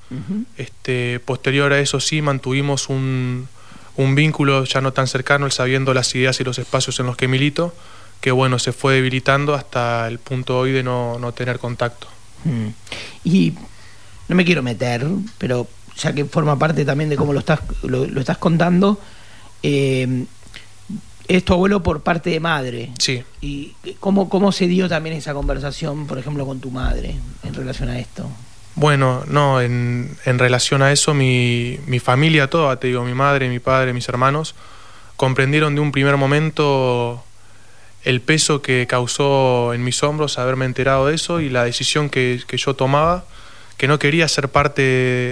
[0.56, 3.48] este, posterior a eso sí mantuvimos un,
[3.96, 7.16] un vínculo ya no tan cercano, el sabiendo las ideas y los espacios en los
[7.16, 7.74] que milito,
[8.20, 12.06] que bueno, se fue debilitando hasta el punto hoy de no, no tener contacto.
[12.44, 12.68] Mm.
[13.24, 13.54] Y
[14.28, 15.06] no me quiero meter,
[15.38, 19.00] pero ya que forma parte también de cómo lo estás, lo, estás contando,
[19.62, 20.24] eh,
[21.36, 22.90] es tu abuelo por parte de madre.
[22.98, 23.22] Sí.
[23.40, 27.14] ¿Y cómo, cómo se dio también esa conversación, por ejemplo, con tu madre
[27.44, 28.28] en relación a esto?
[28.74, 33.48] Bueno, no, en, en relación a eso, mi, mi familia toda, te digo, mi madre,
[33.48, 34.54] mi padre, mis hermanos,
[35.16, 37.22] comprendieron de un primer momento
[38.04, 42.42] el peso que causó en mis hombros haberme enterado de eso y la decisión que,
[42.46, 43.24] que yo tomaba
[43.80, 44.82] que no quería ser parte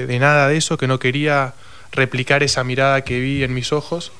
[0.06, 1.52] de nada de eso, que no quería
[1.92, 4.10] replicar esa mirada que vi en mis ojos,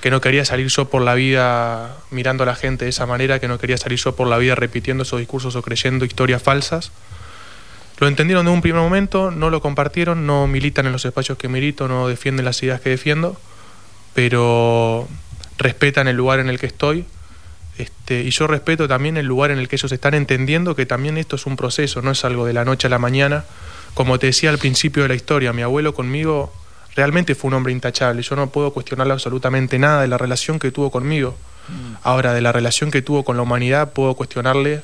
[0.00, 3.40] que no quería salir yo por la vida mirando a la gente de esa manera,
[3.40, 6.92] que no quería salir yo por la vida repitiendo esos discursos o creyendo historias falsas.
[7.98, 11.48] Lo entendieron de un primer momento, no lo compartieron, no militan en los espacios que
[11.48, 13.36] milito, no defienden las ideas que defiendo,
[14.14, 15.08] pero
[15.58, 17.04] respetan el lugar en el que estoy
[17.78, 21.16] este, y yo respeto también el lugar en el que ellos están entendiendo que también
[21.16, 23.44] esto es un proceso, no es algo de la noche a la mañana.
[23.94, 26.52] Como te decía al principio de la historia, mi abuelo conmigo
[26.98, 28.22] realmente fue un hombre intachable.
[28.22, 31.36] Yo no puedo cuestionarle absolutamente nada de la relación que tuvo conmigo.
[32.02, 34.82] Ahora, de la relación que tuvo con la humanidad, puedo cuestionarle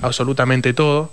[0.00, 1.10] absolutamente todo,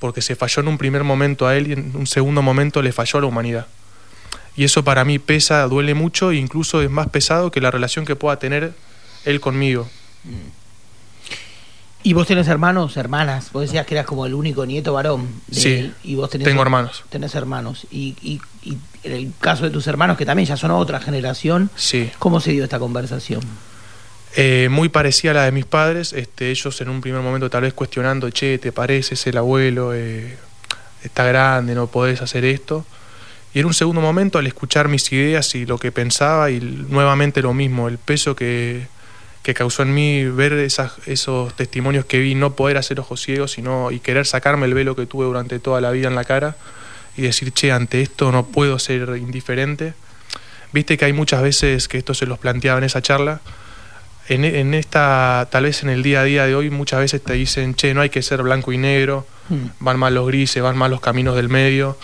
[0.00, 2.90] porque se falló en un primer momento a él y en un segundo momento le
[2.90, 3.66] falló a la humanidad.
[4.56, 8.04] Y eso para mí pesa, duele mucho e incluso es más pesado que la relación
[8.04, 8.72] que pueda tener
[9.24, 9.88] él conmigo.
[12.06, 13.50] ¿Y vos tenés hermanos, hermanas?
[13.52, 15.26] Vos decías que eras como el único nieto varón.
[15.50, 17.02] sí, y vos tengo hermanos.
[17.08, 17.84] Tenés hermanos.
[17.90, 18.40] Y,
[19.02, 22.08] en el caso de tus hermanos, que también ya son otra generación, sí.
[22.20, 23.40] ¿cómo se dio esta conversación?
[24.36, 26.12] Eh, muy parecida a la de mis padres.
[26.12, 29.92] Este, ellos en un primer momento tal vez cuestionando, che, ¿te pareces el abuelo?
[29.92, 30.38] Eh,
[31.02, 32.86] está grande, no podés hacer esto.
[33.52, 37.42] Y en un segundo momento, al escuchar mis ideas y lo que pensaba, y nuevamente
[37.42, 38.86] lo mismo, el peso que,
[39.46, 43.92] que causó en mí ver esos testimonios que vi, no poder hacer ojos ciegos sino,
[43.92, 46.56] y querer sacarme el velo que tuve durante toda la vida en la cara
[47.16, 49.94] y decir, che, ante esto no puedo ser indiferente.
[50.72, 53.40] Viste que hay muchas veces que esto se los planteaba en esa charla.
[54.28, 57.76] En, esta, tal vez en el día a día de hoy, muchas veces te dicen,
[57.76, 59.66] che, no hay que ser blanco y negro, hmm.
[59.78, 61.96] van mal los grises, van mal los caminos del medio,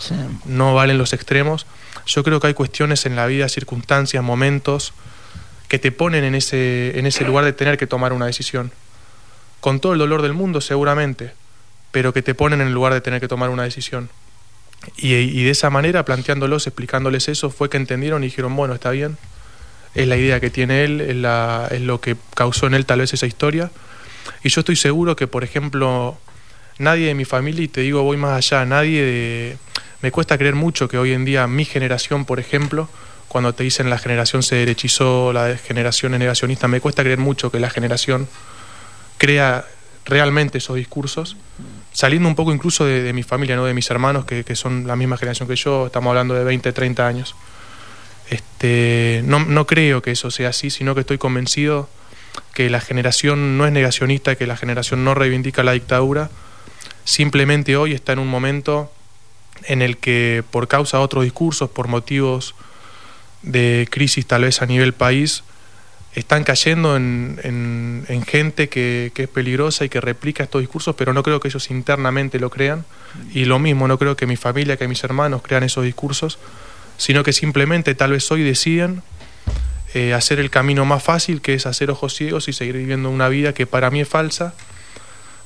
[0.44, 1.66] no valen los extremos.
[2.06, 4.94] Yo creo que hay cuestiones en la vida, circunstancias, momentos,
[5.72, 8.72] que te ponen en ese, en ese lugar de tener que tomar una decisión.
[9.60, 11.32] Con todo el dolor del mundo seguramente,
[11.92, 14.10] pero que te ponen en el lugar de tener que tomar una decisión.
[14.98, 19.16] Y, de esa manera, planteándolos, explicándoles eso, fue que entendieron y dijeron, bueno, está bien,
[19.94, 22.98] es la idea que tiene él, es, la, es lo que causó en él tal
[22.98, 23.70] vez esa historia.
[24.44, 26.18] Y yo estoy seguro que, por ejemplo,
[26.76, 29.56] nadie de mi familia, y te digo, voy más allá, nadie de...
[30.02, 32.90] Me cuesta creer mucho que hoy en día mi generación, por ejemplo,
[33.32, 37.50] cuando te dicen la generación se derechizó, la generación es negacionista, me cuesta creer mucho
[37.50, 38.28] que la generación
[39.16, 39.64] crea
[40.04, 41.38] realmente esos discursos,
[41.94, 44.96] saliendo un poco incluso de, mi familia, no de mis hermanos, que, que, son la
[44.96, 47.34] misma generación que yo, estamos hablando de 20, 30 años.
[48.28, 51.88] Este, no, no creo que eso sea así, sino que estoy convencido
[52.52, 56.28] que la generación no es negacionista, que la generación no reivindica la dictadura,
[57.04, 58.92] simplemente hoy está en un momento
[59.64, 62.54] en el que por causa de otros discursos, por motivos
[63.42, 65.44] de crisis tal vez a nivel país,
[66.14, 70.94] están cayendo en, en, en gente que, que, es peligrosa y que replica estos discursos,
[70.94, 72.84] pero no creo que ellos internamente lo crean.
[73.32, 76.38] Y lo mismo, no creo que mi familia, que mis hermanos crean esos discursos,
[76.98, 79.02] sino que simplemente tal vez hoy deciden
[79.94, 83.28] eh, hacer el camino más fácil, que es hacer ojos ciegos y seguir viviendo una
[83.28, 84.54] vida que para mí es falsa,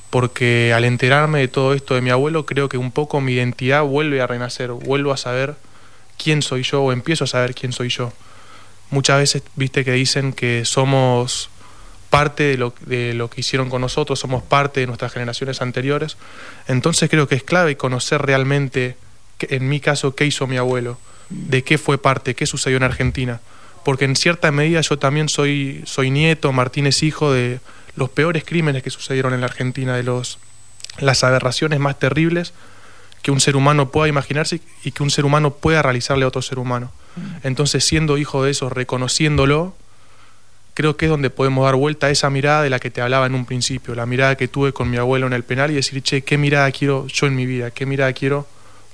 [0.09, 3.83] porque al enterarme de todo esto de mi abuelo, creo que un poco mi identidad
[3.83, 5.55] vuelve a renacer, vuelvo a saber
[6.17, 8.11] quién soy yo o empiezo a saber quién soy yo.
[8.89, 11.49] Muchas veces, viste, que dicen que somos
[12.09, 16.17] parte de lo, de lo que hicieron con nosotros, somos parte de nuestras generaciones anteriores.
[16.67, 18.95] Entonces creo que es clave conocer realmente,
[19.39, 20.97] en mi caso, qué hizo mi abuelo,
[21.29, 23.41] de qué fue parte, qué sucedió en Argentina.
[23.83, 27.59] Porque en cierta medida yo también soy, soy nieto, Martínez hijo de
[27.95, 30.39] los peores crímenes que sucedieron en la Argentina, de los,
[30.99, 32.53] las aberraciones más terribles
[33.27, 36.41] que un ser humano pueda imaginarse y que un ser humano pueda realizarle a otro
[36.41, 36.93] ser humano.
[37.43, 39.75] Entonces, siendo hijo de eso, reconociéndolo,
[40.73, 43.25] creo que es donde podemos dar vuelta a esa mirada de la que te hablaba
[43.25, 46.01] en un principio, la mirada que tuve con mi abuelo en el penal y decir,
[46.01, 47.69] che, ¿qué mirada quiero yo en mi vida?
[47.69, 48.47] ¿Qué mirada quiero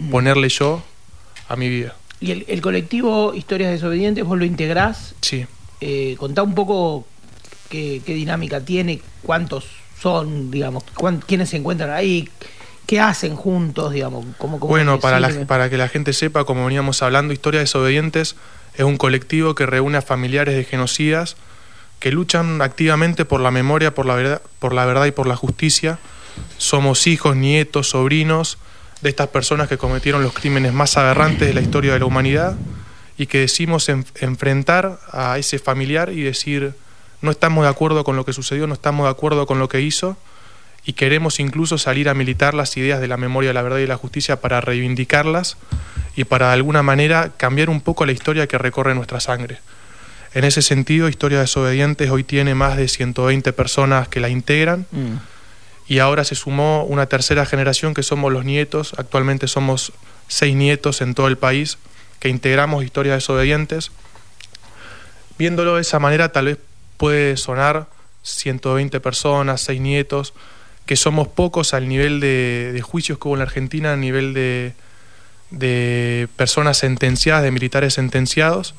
[0.10, 0.84] ponerle yo
[1.48, 1.96] a mi vida?
[2.20, 5.14] ¿Y el, el colectivo Historias Desobedientes vos lo integrás?
[5.22, 5.46] Sí.
[5.80, 7.06] Eh, contá un poco
[7.70, 9.66] qué, qué, dinámica tiene, cuántos
[10.02, 12.28] son, digamos, cuán, quiénes se encuentran ahí,
[12.86, 14.26] ¿Qué hacen juntos, digamos?
[14.38, 18.36] ¿Cómo, cómo bueno, para, la, para que la gente sepa, como veníamos hablando, Historia Desobedientes
[18.76, 21.36] es un colectivo que reúne a familiares de genocidas
[22.00, 25.38] que luchan activamente por la memoria, por la verdad, por la verdad y por la
[25.38, 26.00] justicia.
[26.58, 28.58] Somos hijos, nietos, sobrinos
[29.02, 32.58] de estas personas que cometieron los crímenes más aberrantes de la historia de la humanidad
[33.18, 36.74] y que decimos en, enfrentar a ese familiar y decir,
[37.22, 39.80] no estamos de acuerdo con lo que sucedió, no estamos de acuerdo con lo que
[39.80, 40.18] hizo
[40.86, 43.98] y queremos incluso salir a militar las ideas de la memoria, la verdad y la
[43.98, 45.58] justicia para reivindicarlas
[46.16, 49.60] y para de alguna manera cambiar un poco la historia que recorre nuestra sangre.
[50.34, 55.16] En ese sentido, Historia Desobedientes hoy tiene más de 120 personas que la integran mm.
[55.88, 59.94] y ahora se sumó una tercera generación que somos los nietos, actualmente somos
[60.28, 61.78] seis nietos en todo el país
[62.20, 63.92] que integramos Historias Desobedientes.
[65.38, 66.58] Viéndolo de esa manera tal vez
[66.98, 67.88] puede sonar
[68.24, 70.34] 120 personas, seis nietos,
[70.86, 74.74] que somos pocos al nivel de, juicios que hubo en la Argentina, a nivel de,
[76.36, 78.76] personas sentenciadas, de militares sentenciados,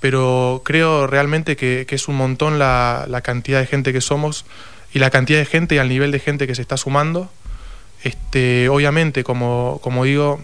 [0.00, 4.44] pero creo realmente que, es un montón la, la, cantidad de gente que somos
[4.92, 7.30] y la cantidad de gente y al nivel de gente que se está sumando.
[8.02, 10.40] Este, obviamente, como, como digo,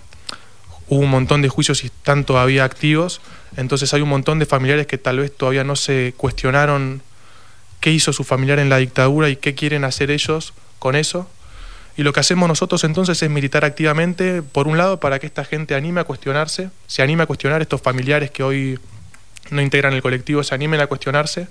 [0.88, 3.20] hubo un montón de juicios y están todavía activos,
[3.56, 7.02] entonces hay un montón de familiares que tal vez todavía no se cuestionaron
[7.80, 11.28] qué hizo su familiar en la dictadura y qué quieren hacer ellos con eso.
[11.96, 15.44] Y lo que hacemos nosotros entonces es militar activamente, por un lado, para que esta
[15.44, 18.80] gente anime a cuestionarse, se anime a cuestionar estos familiares que hoy
[19.50, 21.48] no integran el colectivo, se animen a cuestionarse,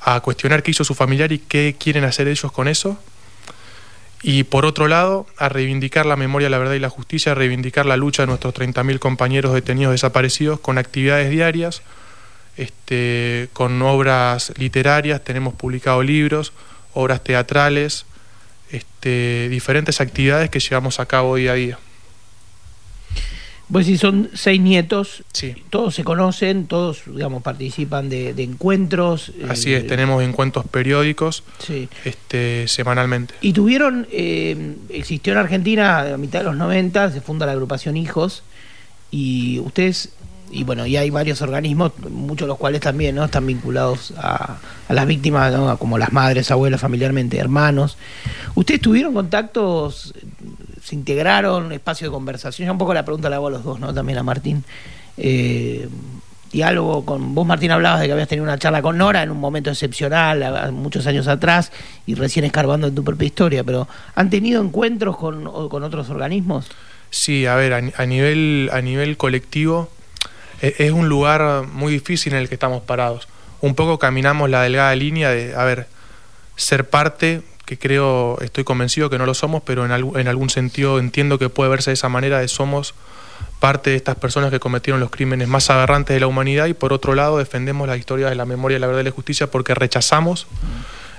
[0.00, 2.98] a cuestionar qué hizo su familiar y qué quieren hacer ellos con eso.
[4.22, 7.86] Y por otro lado, a reivindicar la memoria, la verdad y la justicia, a reivindicar
[7.86, 11.82] la lucha de nuestros 30.000 compañeros detenidos desaparecidos con actividades diarias,
[12.56, 16.52] este, con obras literarias, tenemos publicado libros,
[16.94, 18.06] obras teatrales,
[18.74, 21.78] este, diferentes actividades que llevamos a cabo día a día.
[23.72, 25.54] Pues si son seis nietos, sí.
[25.70, 29.32] todos se conocen, todos digamos participan de, de encuentros.
[29.48, 31.88] Así eh, es, tenemos encuentros periódicos sí.
[32.04, 33.34] este, semanalmente.
[33.40, 37.96] Y tuvieron, eh, existió en Argentina a mitad de los 90, se funda la agrupación
[37.96, 38.42] Hijos,
[39.10, 40.10] y ustedes
[40.54, 43.24] y bueno, y hay varios organismos, muchos de los cuales también ¿no?
[43.24, 45.76] están vinculados a, a las víctimas, ¿no?
[45.78, 47.98] como las madres, abuelas, familiarmente, hermanos.
[48.54, 50.14] ¿Ustedes tuvieron contactos,
[50.82, 52.66] se integraron, espacio de conversación?
[52.66, 53.92] Ya un poco la pregunta la hago a los dos, ¿no?
[53.92, 54.62] También a Martín.
[55.16, 55.88] Eh,
[56.52, 59.40] diálogo con vos, Martín, hablabas de que habías tenido una charla con Nora en un
[59.40, 61.72] momento excepcional, muchos años atrás,
[62.06, 66.70] y recién escarbando en tu propia historia, pero ¿han tenido encuentros con, con otros organismos?
[67.10, 69.88] Sí, a ver, a, nivel, a nivel colectivo
[70.78, 73.28] es un lugar muy difícil en el que estamos parados.
[73.60, 75.86] Un poco caminamos la delgada línea de, a ver,
[76.56, 80.98] ser parte, que creo, estoy convencido que no lo somos, pero en, en algún sentido
[80.98, 82.94] entiendo que puede verse de esa manera, de somos
[83.60, 86.92] parte de estas personas que cometieron los crímenes más aberrantes de la humanidad y por
[86.92, 90.46] otro lado defendemos la historia de la memoria, la verdad y la justicia porque rechazamos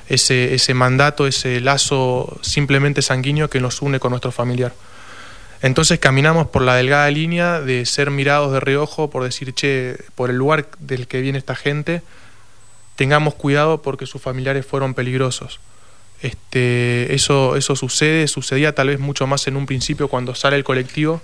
[0.08, 4.73] ese, ese mandato, ese lazo simplemente sanguíneo que nos une con nuestro familiar.
[5.62, 10.30] Entonces caminamos por la delgada línea de ser mirados de reojo, por decir, che, por
[10.30, 12.02] el lugar del que viene esta gente,
[12.96, 15.60] tengamos cuidado porque sus familiares fueron peligrosos.
[16.22, 20.63] Este, eso, eso sucede, sucedía tal vez mucho más en un principio cuando sale el
[20.63, 21.22] colectivo.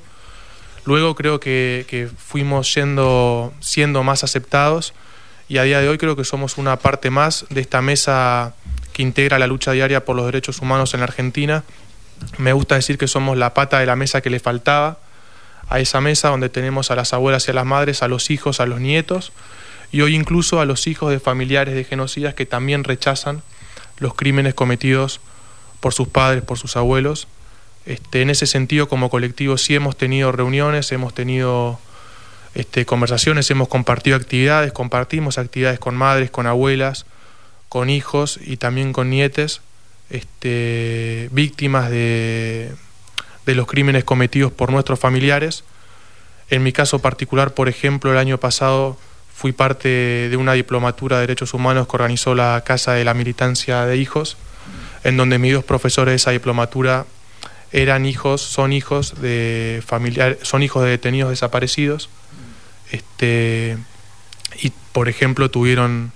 [0.86, 4.94] Luego creo que, fuimos yendo, siendo más aceptados
[5.48, 8.56] y a día de hoy creo que somos una parte más de esta mesa
[8.94, 11.64] que integra la lucha diaria por los derechos humanos en la Argentina
[12.38, 15.00] me gusta decir que somos la pata de la mesa que le faltaba
[15.70, 18.60] a esa mesa donde tenemos a las abuelas y a las madres, a los hijos,
[18.60, 19.32] a los nietos
[19.92, 23.42] y hoy incluso a los hijos de familiares de genocidas que también rechazan
[23.98, 25.20] los crímenes cometidos
[25.80, 27.28] por sus padres, por sus abuelos.
[27.86, 31.80] Este, en ese sentido, como colectivo, sí hemos tenido reuniones, hemos tenido
[32.54, 37.06] este, conversaciones, hemos compartido actividades, compartimos actividades con madres, con abuelas,
[37.70, 39.62] con hijos y también con nietes
[40.12, 42.72] este, víctimas de,
[43.46, 45.64] de los crímenes cometidos por nuestros familiares.
[46.50, 48.98] En mi caso particular, por ejemplo, el año pasado
[49.34, 53.86] fui parte de una diplomatura de derechos humanos que organizó la Casa de la Militancia
[53.86, 54.38] de Hijos,
[55.04, 57.06] en donde mis dos profesores de esa diplomatura
[57.72, 62.10] eran hijos, son hijos de familiares, son hijos de detenidos desaparecidos.
[62.92, 63.78] Este,
[64.62, 66.12] y por ejemplo tuvieron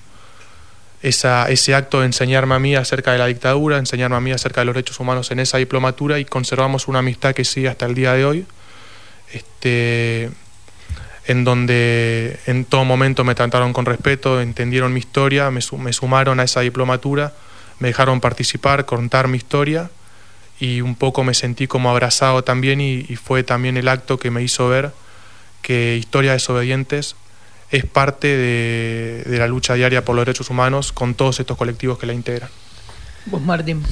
[1.10, 4.66] ese acto de enseñarme a mí acerca de la dictadura, enseñarme a mí acerca de
[4.66, 8.14] los derechos humanos en esa diplomatura y conservamos una amistad que sigue hasta el día
[8.14, 8.46] de hoy,
[9.32, 10.32] este,
[11.28, 16.44] en donde en todo momento me trataron con respeto, entendieron mi historia, me, sumaron a
[16.44, 17.34] esa diplomatura,
[17.80, 19.92] me dejaron participar, contar mi historia
[20.60, 24.32] y un poco me sentí como abrazado también y, y fue también el acto que
[24.32, 24.92] me hizo ver
[25.62, 27.16] que Historia Desobedientes
[27.72, 32.06] es parte de, la lucha diaria por los derechos humanos con todos estos colectivos que
[32.06, 32.50] la integran.
[33.26, 33.84] Vos, Martín.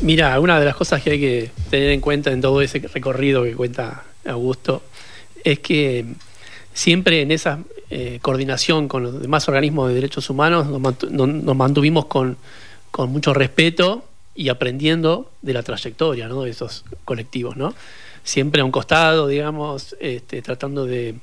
[0.00, 3.44] Mira, una de las cosas que hay que tener en cuenta en todo ese recorrido
[3.44, 4.82] que cuenta Augusto
[5.44, 6.06] es que
[6.72, 7.58] siempre en esa
[7.90, 12.36] eh, coordinación con los demás organismos de derechos humanos nos, mantuvimos con,
[13.08, 17.56] mucho respeto y aprendiendo de la trayectoria de esos colectivos.
[17.56, 17.74] ¿no?
[18.24, 21.16] Siempre a un costado, digamos, este, tratando de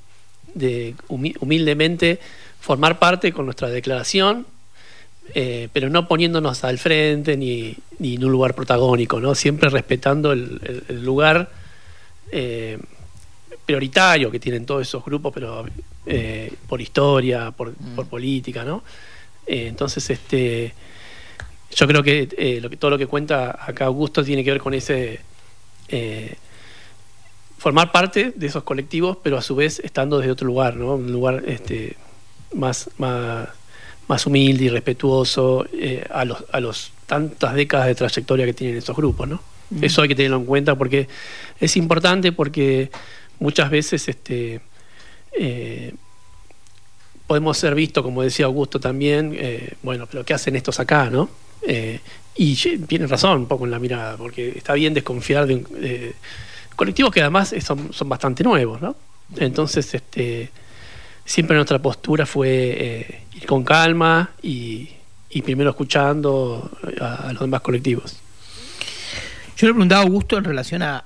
[0.53, 2.19] de humildemente
[2.59, 4.45] formar parte con nuestra declaración,
[5.33, 9.35] eh, pero no poniéndonos al frente ni, en un lugar protagónico, ¿no?
[9.35, 10.59] siempre respetando el,
[11.03, 11.51] lugar
[12.31, 12.79] eh,
[13.65, 15.65] prioritario que tienen todos esos grupos, pero
[16.05, 17.95] eh, por historia, por, mm.
[17.95, 18.83] por política, ¿no?
[19.45, 20.73] entonces, este,
[21.75, 24.75] yo creo que, lo que todo lo que cuenta acá Augusto tiene que ver con
[24.75, 25.21] ese
[27.59, 30.95] formar parte de esos colectivos, pero a su vez estando desde otro lugar, ¿no?
[30.95, 31.97] Un lugar este,
[32.53, 33.49] más, más,
[34.07, 38.77] más humilde y respetuoso eh, a, los, a los tantas décadas de trayectoria que tienen
[38.77, 39.41] esos grupos, ¿no?
[39.71, 39.83] Mm.
[39.83, 41.09] Eso hay que tenerlo en cuenta porque
[41.59, 42.89] es importante porque
[43.39, 44.61] muchas veces este,
[45.37, 45.93] eh,
[47.27, 51.29] podemos ser vistos, como decía Augusto también, eh, bueno, pero ¿qué hacen estos acá, no?
[52.35, 52.55] y
[52.87, 56.15] tiene razón un poco en la mirada, porque está bien desconfiar de
[56.79, 58.95] colectivos que además son, son bastante nuevos, ¿no?
[59.35, 60.49] Entonces, este,
[61.25, 64.87] siempre nuestra postura fue eh, ir con calma y,
[65.43, 68.15] primero escuchando a, los demás colectivos.
[69.57, 71.03] Yo le preguntaba a Augusto en relación a,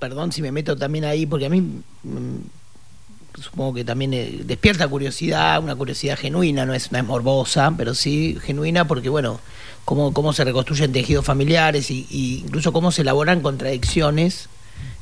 [0.00, 4.88] perdón si me meto también ahí, porque a mí mm, supongo que también eh, despierta
[4.88, 9.38] curiosidad, una curiosidad genuina, no es, no es morbosa, pero sí genuina porque, bueno,
[9.84, 14.48] cómo, cómo se reconstruyen tejidos familiares y incluso cómo se elaboran contradicciones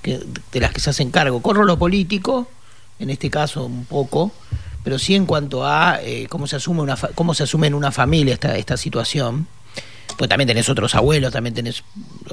[0.02, 1.42] de las que se hacen cargo.
[1.42, 2.48] Corro lo político,
[2.98, 4.32] en este caso un poco,
[4.82, 7.92] pero sí en cuanto a eh, cómo se asume una cómo se asume en una
[7.92, 9.46] familia esta, esta situación.
[10.16, 11.82] Pues también tenés otros abuelos, también tenés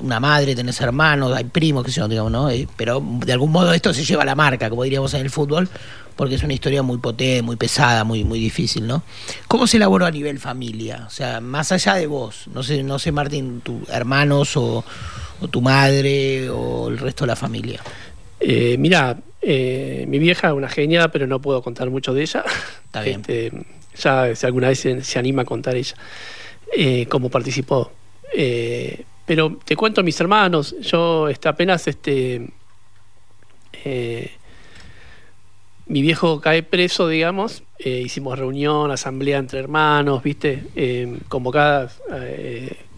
[0.02, 2.50] una madre, tenés hermanos, hay primos, que se digamos, ¿no?
[2.50, 5.30] Eh, pero de algún modo esto se lleva a la marca, como diríamos en el
[5.30, 5.70] fútbol,
[6.18, 9.04] porque es una historia muy potente, muy pesada, muy, muy difícil, ¿no?
[9.48, 11.06] ¿Cómo se elaboró a nivel familia?
[11.08, 14.84] O sea, más allá de vos, no sé, no sé, Martín, tus hermanos o,
[15.42, 17.82] o tu madre o el resto de la familia?
[18.40, 22.44] Eh, mira, eh, mi vieja es una genia, pero no puedo contar mucho de ella.
[22.86, 23.22] Está bien.
[23.22, 23.52] Este,
[23.96, 25.96] ya si alguna vez se, anima a contar ella
[26.76, 27.92] eh, cómo participó.
[28.34, 32.48] Eh, pero te cuento a mis hermanos, yo este, apenas este,
[35.88, 42.02] mi viejo cae preso, digamos, eh, hicimos reunión, asamblea entre hermanos, viste, eh, convocadas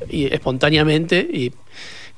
[0.10, 1.54] y espontáneamente y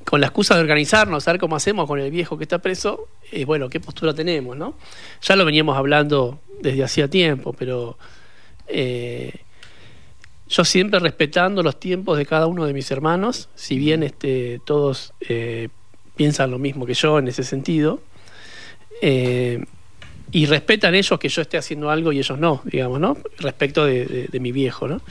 [0.06, 3.44] con la excusa de organizarnos, saber cómo hacemos con el viejo que está preso, y
[3.44, 4.76] bueno, qué postura tenemos, ¿no?
[5.22, 7.98] Ya lo veníamos hablando desde hacía tiempo, pero
[10.52, 15.14] yo siempre respetando los tiempos de cada uno de mis hermanos, si bien este, todos
[15.22, 15.70] eh,
[16.18, 18.02] piensan lo mismo que yo en ese sentido,
[19.02, 19.64] eh,
[20.30, 23.18] y respetan ellos que yo esté haciendo algo y ellos no, digamos, ¿no?
[23.38, 25.02] Respecto de, mi viejo, ¿no?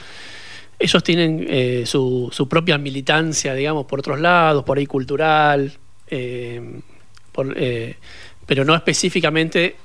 [0.81, 5.71] Ellos tienen eh, su, su, propia militancia, digamos, por otros lados, por ahí cultural,
[8.45, 9.75] pero no específicamente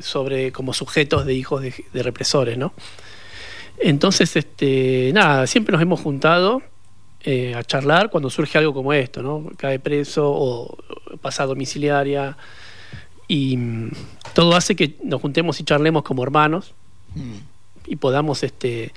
[0.00, 2.72] sobre como sujetos de hijos de, de represores, ¿no?
[3.78, 6.62] Entonces, este, nada, siempre nos hemos juntado
[7.24, 9.50] eh, a charlar cuando surge algo como esto, ¿no?
[9.56, 10.78] Cae preso o
[11.20, 12.36] pasa domiciliaria.
[13.26, 13.90] Y mm,
[14.34, 16.74] todo hace que nos juntemos y charlemos como hermanos
[17.86, 18.92] y podamos este,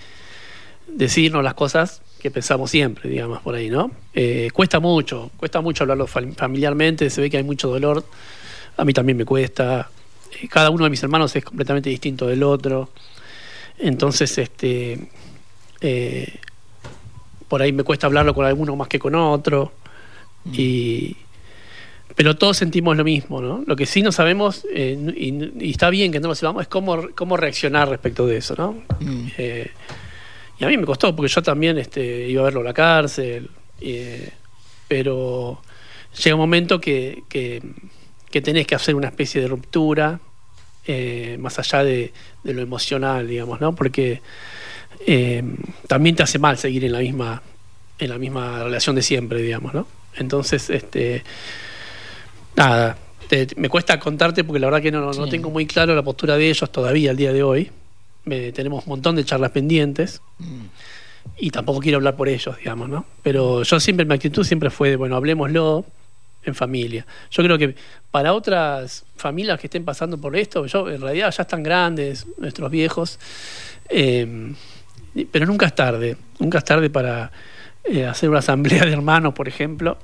[0.94, 3.92] decirnos las cosas que pensamos siempre, digamos, por ahí, ¿no?
[4.14, 8.06] Eh, cuesta mucho, cuesta mucho hablarlo familiarmente, se ve que hay mucho dolor.
[8.78, 9.89] A mí también me cuesta.
[10.39, 12.89] Eh, cada uno de mis hermanos es completamente distinto del otro.
[13.80, 15.10] Entonces, este,
[15.82, 16.36] eh,
[17.48, 19.72] por ahí me cuesta hablarlo con alguno más que con otro.
[20.46, 20.54] Mm.
[20.56, 21.18] Y,
[22.16, 23.64] pero todos sentimos lo mismo, ¿no?
[23.66, 27.08] Lo que sí no sabemos, eh, y, está bien que no lo sepamos, es cómo,
[27.16, 28.74] cómo reaccionar respecto de eso, ¿no?
[29.00, 29.28] Mm.
[30.62, 32.74] Eh, y a mí me costó, porque yo también este, iba a verlo a la
[32.74, 33.49] cárcel,
[34.88, 35.62] pero
[36.24, 37.62] llega un momento que, que,
[38.30, 40.20] que tenés que hacer una especie de ruptura
[40.88, 42.12] eh, más allá de,
[42.43, 43.76] lo emocional, digamos, ¿no?
[43.76, 44.22] Porque
[45.05, 45.43] eh,
[45.88, 47.41] también te hace mal seguir en la misma
[47.99, 49.86] en la misma relación de siempre, digamos, ¿no?
[50.16, 51.24] Entonces, este,
[52.55, 52.97] nada,
[53.57, 56.49] me cuesta contarte porque la verdad que no, no, tengo muy claro la postura de
[56.49, 57.70] ellos todavía al día de hoy.
[58.24, 60.22] Tenemos un montón de charlas pendientes.
[60.39, 60.65] Mm.
[61.38, 63.05] Y tampoco quiero hablar por ellos, digamos, ¿no?
[63.22, 65.86] Pero yo siempre, mi actitud siempre fue de, bueno, hablemoslo,
[66.43, 67.05] en familia.
[67.30, 67.76] Yo creo que
[68.09, 72.72] para otras familias que estén pasando por esto, yo en realidad ya están grandes, nuestros
[72.72, 73.19] viejos,
[73.89, 74.53] eh,
[75.32, 77.32] pero nunca es tarde, nunca es tarde para
[77.84, 79.97] eh, hacer una asamblea de hermanos, por ejemplo,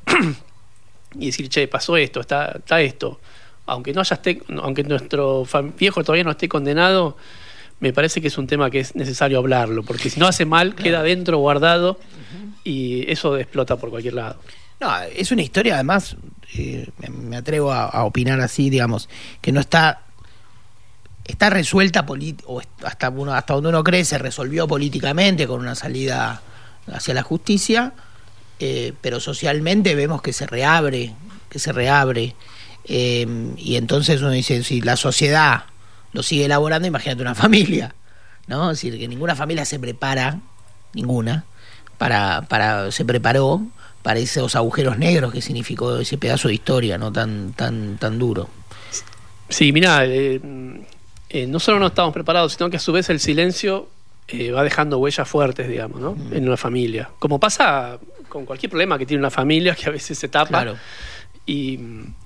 [1.16, 3.20] y decir, che, pasó esto, está, está esto.
[3.66, 5.46] Aunque no haya esté, aunque nuestro
[5.78, 7.18] viejo todavía no esté condenado,
[7.80, 10.76] me parece que es un tema que es necesario hablarlo, porque si no hace mal,
[10.76, 12.00] queda dentro guardado
[12.64, 14.40] y eso explota por cualquier lado.
[14.80, 16.16] No, es una historia, además,
[16.56, 19.10] eh, me atrevo a, opinar así, digamos,
[19.42, 20.02] que no está
[21.26, 22.06] está resuelta
[22.46, 26.42] o hasta uno hasta donde uno cree se resolvió políticamente con una salida
[26.90, 27.92] hacia la justicia
[28.62, 31.14] eh, pero socialmente vemos que se reabre
[31.50, 32.34] que se reabre
[32.86, 35.66] eh, y entonces uno dice si la sociedad
[36.14, 37.94] lo sigue elaborando imagínate una familia
[38.48, 40.40] no es decir que ninguna familia se prepara
[40.94, 41.46] ninguna
[41.98, 43.62] para para se preparó
[44.08, 47.12] para esos agujeros negros que significó ese pedazo de historia, ¿no?
[47.12, 48.48] Tan, tan, tan duro.
[49.50, 50.40] Sí, mira, eh,
[51.30, 53.90] eh, no solo no estamos preparados, sino que a su vez el silencio
[54.30, 56.14] eh, va dejando huellas fuertes, digamos, ¿no?
[56.14, 56.34] Mm.
[56.36, 57.10] En una familia.
[57.20, 58.00] Como pasa
[58.30, 60.48] con cualquier problema que tiene una familia, que a veces se tapa.
[60.48, 60.78] Claro.
[61.48, 61.80] Y,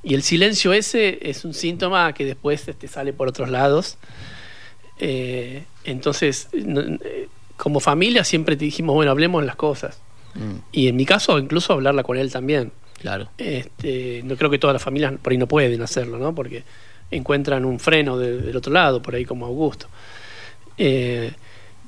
[0.04, 3.98] el silencio ese es un síntoma que después este, sale por otros lados.
[5.00, 6.50] entonces,
[7.56, 10.02] como familia siempre te dijimos, bueno, hablemos las cosas.
[10.34, 10.56] Mm.
[10.72, 12.72] Y en mi caso, incluso hablarla con él también.
[13.00, 13.30] Claro.
[13.38, 16.36] Este, no creo que todas las familias por ahí no pueden hacerlo, ¿no?
[16.36, 16.64] Porque
[17.10, 19.88] encuentran un freno del otro lado, por ahí como Augusto.
[20.78, 21.32] Eh,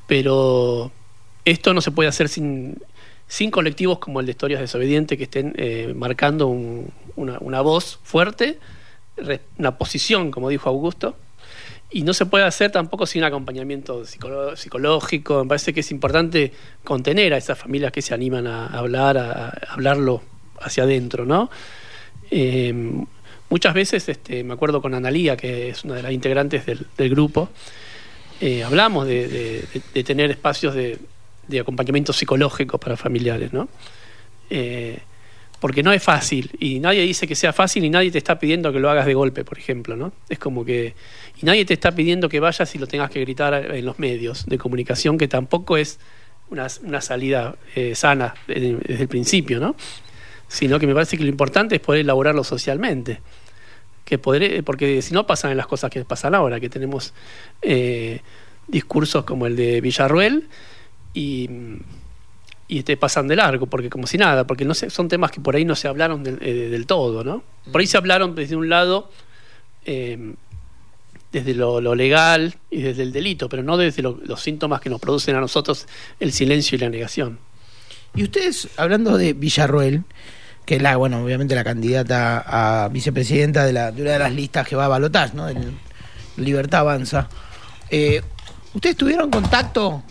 [0.07, 0.91] pero
[1.45, 2.77] esto no se puede hacer sin,
[3.34, 6.49] sin colectivos como el de Historias Desobedientes que estén eh, marcando
[7.15, 8.59] una, voz fuerte,
[9.57, 11.17] una posición, como dijo Augusto,
[11.89, 15.43] y no se puede hacer tampoco sin acompañamiento psicológico.
[15.43, 16.51] Me parece que es importante
[16.84, 20.21] contener a esas familias que se animan a hablar, a, hablarlo
[20.59, 21.49] hacia adentro, ¿no?
[22.29, 23.03] Em,
[23.49, 27.49] muchas veces, este, me acuerdo con Analía, que es una de las integrantes del, grupo,
[28.41, 29.65] eh, hablamos de,
[30.05, 30.99] tener espacios de,
[31.59, 33.69] acompañamiento psicológico para familiares, ¿no?
[34.49, 34.99] Eh,
[35.59, 38.73] porque no es fácil y nadie dice que sea fácil y nadie te está pidiendo
[38.73, 40.11] que lo hagas de golpe, por ejemplo, ¿no?
[40.27, 40.93] Es como que
[41.41, 44.45] y nadie te está pidiendo que vayas y lo tengas que gritar en los medios
[44.45, 45.99] de comunicación, que tampoco es
[46.49, 49.75] una, salida eh, sana desde, el principio, ¿no?
[50.47, 53.21] Sino que me parece que lo importante es poder elaborarlo socialmente.
[54.05, 57.13] Que poder, porque si no pasan las cosas que pasan ahora, que tenemos
[57.61, 58.19] eh,
[58.67, 60.49] discursos como el de Villarruel
[61.14, 61.49] y
[62.68, 65.39] y te pasan de largo, porque como si nada, porque no sé, son temas que
[65.39, 67.43] por ahí no se hablaron del, eh, del todo, ¿no?
[67.72, 69.11] Por ahí se hablaron desde un lado
[69.86, 70.34] eh,
[71.32, 75.36] desde lo, legal y desde el delito, pero no desde los síntomas que nos producen
[75.36, 75.88] a nosotros
[76.20, 77.39] el silencio y la negación.
[78.16, 80.03] Y ustedes, hablando de Villarroel,
[80.66, 84.34] que es la, bueno, obviamente la candidata a vicepresidenta de, la, de una de las
[84.34, 85.49] listas que va a balotar, ¿no?
[85.49, 85.74] El
[86.38, 87.28] Libertad Avanza.
[87.89, 88.22] Eh,
[88.74, 90.03] ¿Ustedes tuvieron contacto?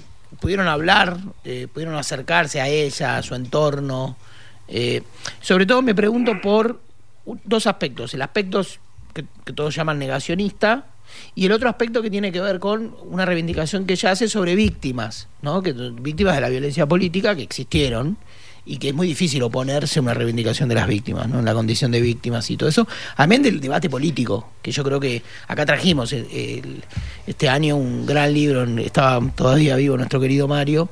[0.43, 1.18] ¿Pudieron hablar?
[1.45, 4.16] Eh, ¿Pudieron acercarse a ella, a su entorno?
[4.66, 5.05] Eh,
[5.40, 6.80] sobre todo me pregunto por
[7.45, 8.12] dos aspectos.
[8.14, 8.61] El aspecto
[9.14, 10.86] que, que todos llaman negacionista
[11.36, 14.57] y el otro aspecto que tiene que ver con una reivindicación que ella hace sobre
[14.57, 15.62] víctimas, ¿no?
[15.62, 18.16] que, víctimas de la violencia política que existieron
[18.65, 21.41] y que es muy difícil oponerse a una reivindicación de las víctimas, ¿no?
[21.41, 22.87] en la condición de víctimas y todo eso,
[23.17, 26.15] amén del debate político, que yo creo que acá trajimos
[27.27, 30.89] este año un gran libro, estaba todavía vivo nuestro querido Mario,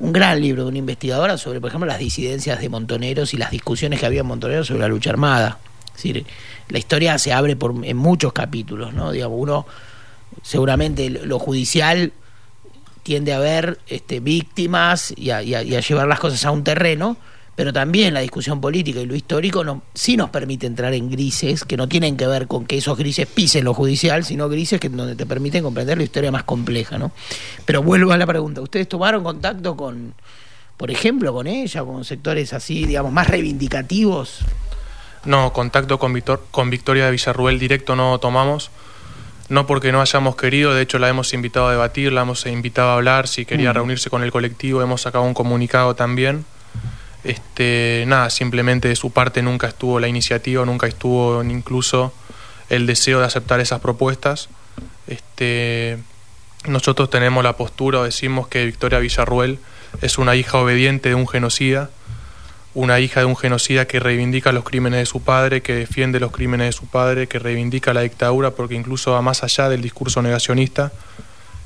[0.00, 3.50] un gran libro de una investigadora sobre, por ejemplo, las disidencias de montoneros y las
[3.50, 5.58] discusiones que había en montoneros sobre la lucha armada.
[5.86, 6.26] Es decir,
[6.68, 9.12] la historia se abre por, en muchos capítulos, ¿no?
[9.12, 9.66] Digamos, uno,
[10.42, 12.12] seguramente lo judicial
[13.04, 17.16] tiende a ver este, víctimas y a, llevar las cosas a un terreno,
[17.54, 21.64] pero también la discusión política y lo histórico no, sí nos permite entrar en grises
[21.64, 24.88] que no tienen que ver con que esos grises pisen lo judicial, sino grises que
[24.88, 27.12] donde te permiten comprender la historia más compleja, ¿no?
[27.64, 30.14] Pero vuelvo a la pregunta, ¿ustedes tomaron contacto con,
[30.78, 34.40] por ejemplo, con ella, con sectores así, digamos, más reivindicativos?
[35.26, 38.70] No, contacto con, con Victoria de Villarruel directo no tomamos.
[39.48, 42.90] No porque no hayamos querido, de hecho la hemos invitado a debatir, la hemos invitado
[42.90, 43.74] a hablar, si quería mm.
[43.74, 46.44] reunirse con el colectivo, hemos sacado un comunicado también.
[47.24, 52.12] Este, nada, simplemente de su parte nunca estuvo la iniciativa, nunca estuvo incluso
[52.68, 54.48] el deseo de aceptar esas propuestas.
[55.06, 55.98] Este,
[56.66, 59.58] nosotros tenemos la postura, decimos que Victoria Villarruel
[60.00, 61.90] es una hija obediente de un genocida
[62.74, 66.32] una hija de un genocida que reivindica los crímenes de su padre, que defiende los
[66.32, 70.22] crímenes de su padre, que reivindica la dictadura, porque incluso va más allá del discurso
[70.22, 70.92] negacionista,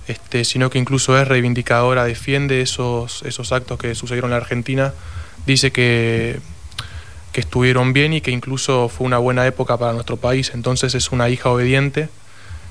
[0.07, 4.93] este, sino que incluso es reivindicadora, defiende esos, esos actos que sucedieron en la Argentina,
[5.47, 6.41] dice que,
[7.33, 11.11] que estuvieron bien y que incluso fue una buena época para nuestro país, entonces es
[11.11, 12.11] una hija obediente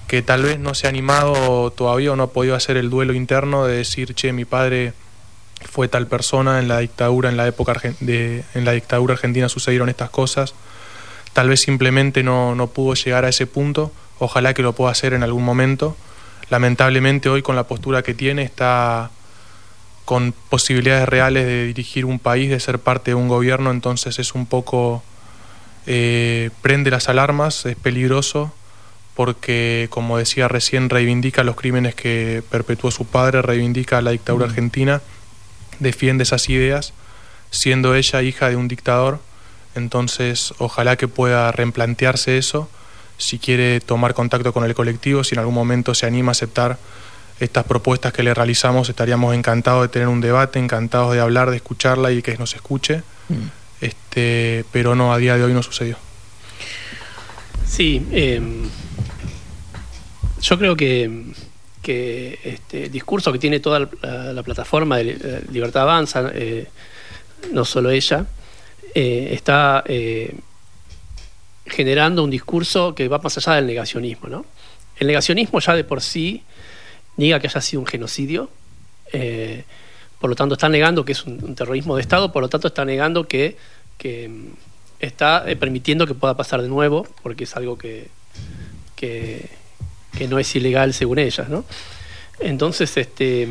[0.07, 3.13] que tal vez no se ha animado todavía o no ha podido hacer el duelo
[3.13, 4.93] interno de decir, che, mi padre
[5.61, 9.89] fue tal persona en la dictadura, en la época de, en la dictadura argentina sucedieron
[9.89, 10.53] estas cosas.
[11.33, 15.13] Tal vez simplemente no, no pudo llegar a ese punto, ojalá que lo pueda hacer
[15.13, 15.95] en algún momento.
[16.49, 19.11] Lamentablemente hoy con la postura que tiene está
[20.05, 24.35] con posibilidades reales de dirigir un país, de ser parte de un gobierno, entonces es
[24.35, 25.03] un poco,
[25.85, 28.53] eh, prende las alarmas, es peligroso,
[29.15, 34.49] porque como decía recién, reivindica los crímenes que perpetuó su padre, reivindica la dictadura mm.
[34.49, 35.01] argentina
[35.79, 36.93] defiende esas ideas,
[37.51, 39.19] siendo ella hija de un dictador,
[39.75, 42.69] entonces ojalá que pueda replantearse eso,
[43.17, 46.77] si quiere tomar contacto con el colectivo, si en algún momento se anima a aceptar
[47.39, 51.57] estas propuestas que le realizamos, estaríamos encantados de tener un debate, encantados de hablar, de
[51.57, 53.81] escucharla y que nos escuche, mm.
[53.81, 55.97] este, pero no, a día de hoy no sucedió.
[57.65, 58.63] Sí, em,
[60.41, 61.33] yo creo que
[61.87, 66.67] que este discurso que tiene toda la, plataforma de eh, Libertad Avanza, eh,
[67.53, 68.25] no solo ella,
[68.93, 69.85] eh, está
[71.65, 74.27] generando un discurso que va más allá del negacionismo.
[74.27, 74.45] ¿no?
[74.97, 76.43] El negacionismo ya de por sí
[77.15, 78.49] niega que haya sido un genocidio,
[80.19, 82.83] por lo tanto está negando que es un, terrorismo de Estado, por lo tanto está
[82.83, 83.55] negando que,
[83.97, 84.47] que mm,
[84.99, 88.09] está permitiendo que pueda pasar de nuevo, porque es algo que,
[88.97, 89.66] que
[90.17, 91.63] que no es ilegal según ellas, ¿no?
[92.39, 93.47] Entonces, este,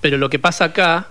[0.00, 1.08] pero lo que pasa acá,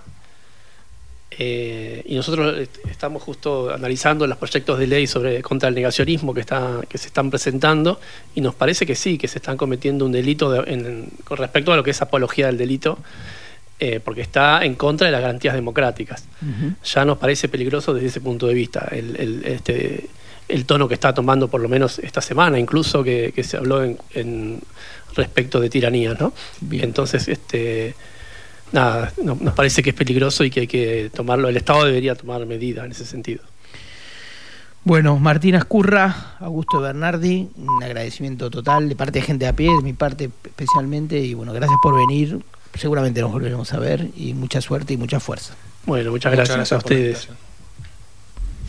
[1.38, 6.40] eh, y nosotros estamos justo analizando los proyectos de ley sobre contra el negacionismo que,
[6.40, 8.00] está, que se están presentando,
[8.34, 10.64] y nos parece que sí, que se están cometiendo un delito
[11.24, 12.98] con respecto a lo que es apología del delito,
[13.78, 16.24] eh, porque está en contra de las garantías democráticas.
[16.84, 18.88] Ya nos parece peligroso desde ese punto de vista.
[18.90, 20.08] el, este,
[20.48, 24.60] el tono que está tomando por lo menos esta semana, incluso que, se habló en,
[25.14, 26.32] respecto de tiranía, ¿no?
[26.70, 27.94] Entonces, este
[28.72, 32.44] nada, nos parece que es peligroso y que hay que tomarlo, el Estado debería tomar
[32.46, 33.42] medidas en ese sentido.
[34.84, 39.82] Bueno, Martín Ascurra, Augusto Bernardi, un agradecimiento total de parte de gente a pie, de
[39.82, 42.40] mi parte especialmente, y bueno, gracias por venir,
[42.74, 45.54] seguramente nos volveremos a ver, y mucha suerte y mucha fuerza.
[45.86, 47.28] Bueno, muchas, gracias, a ustedes.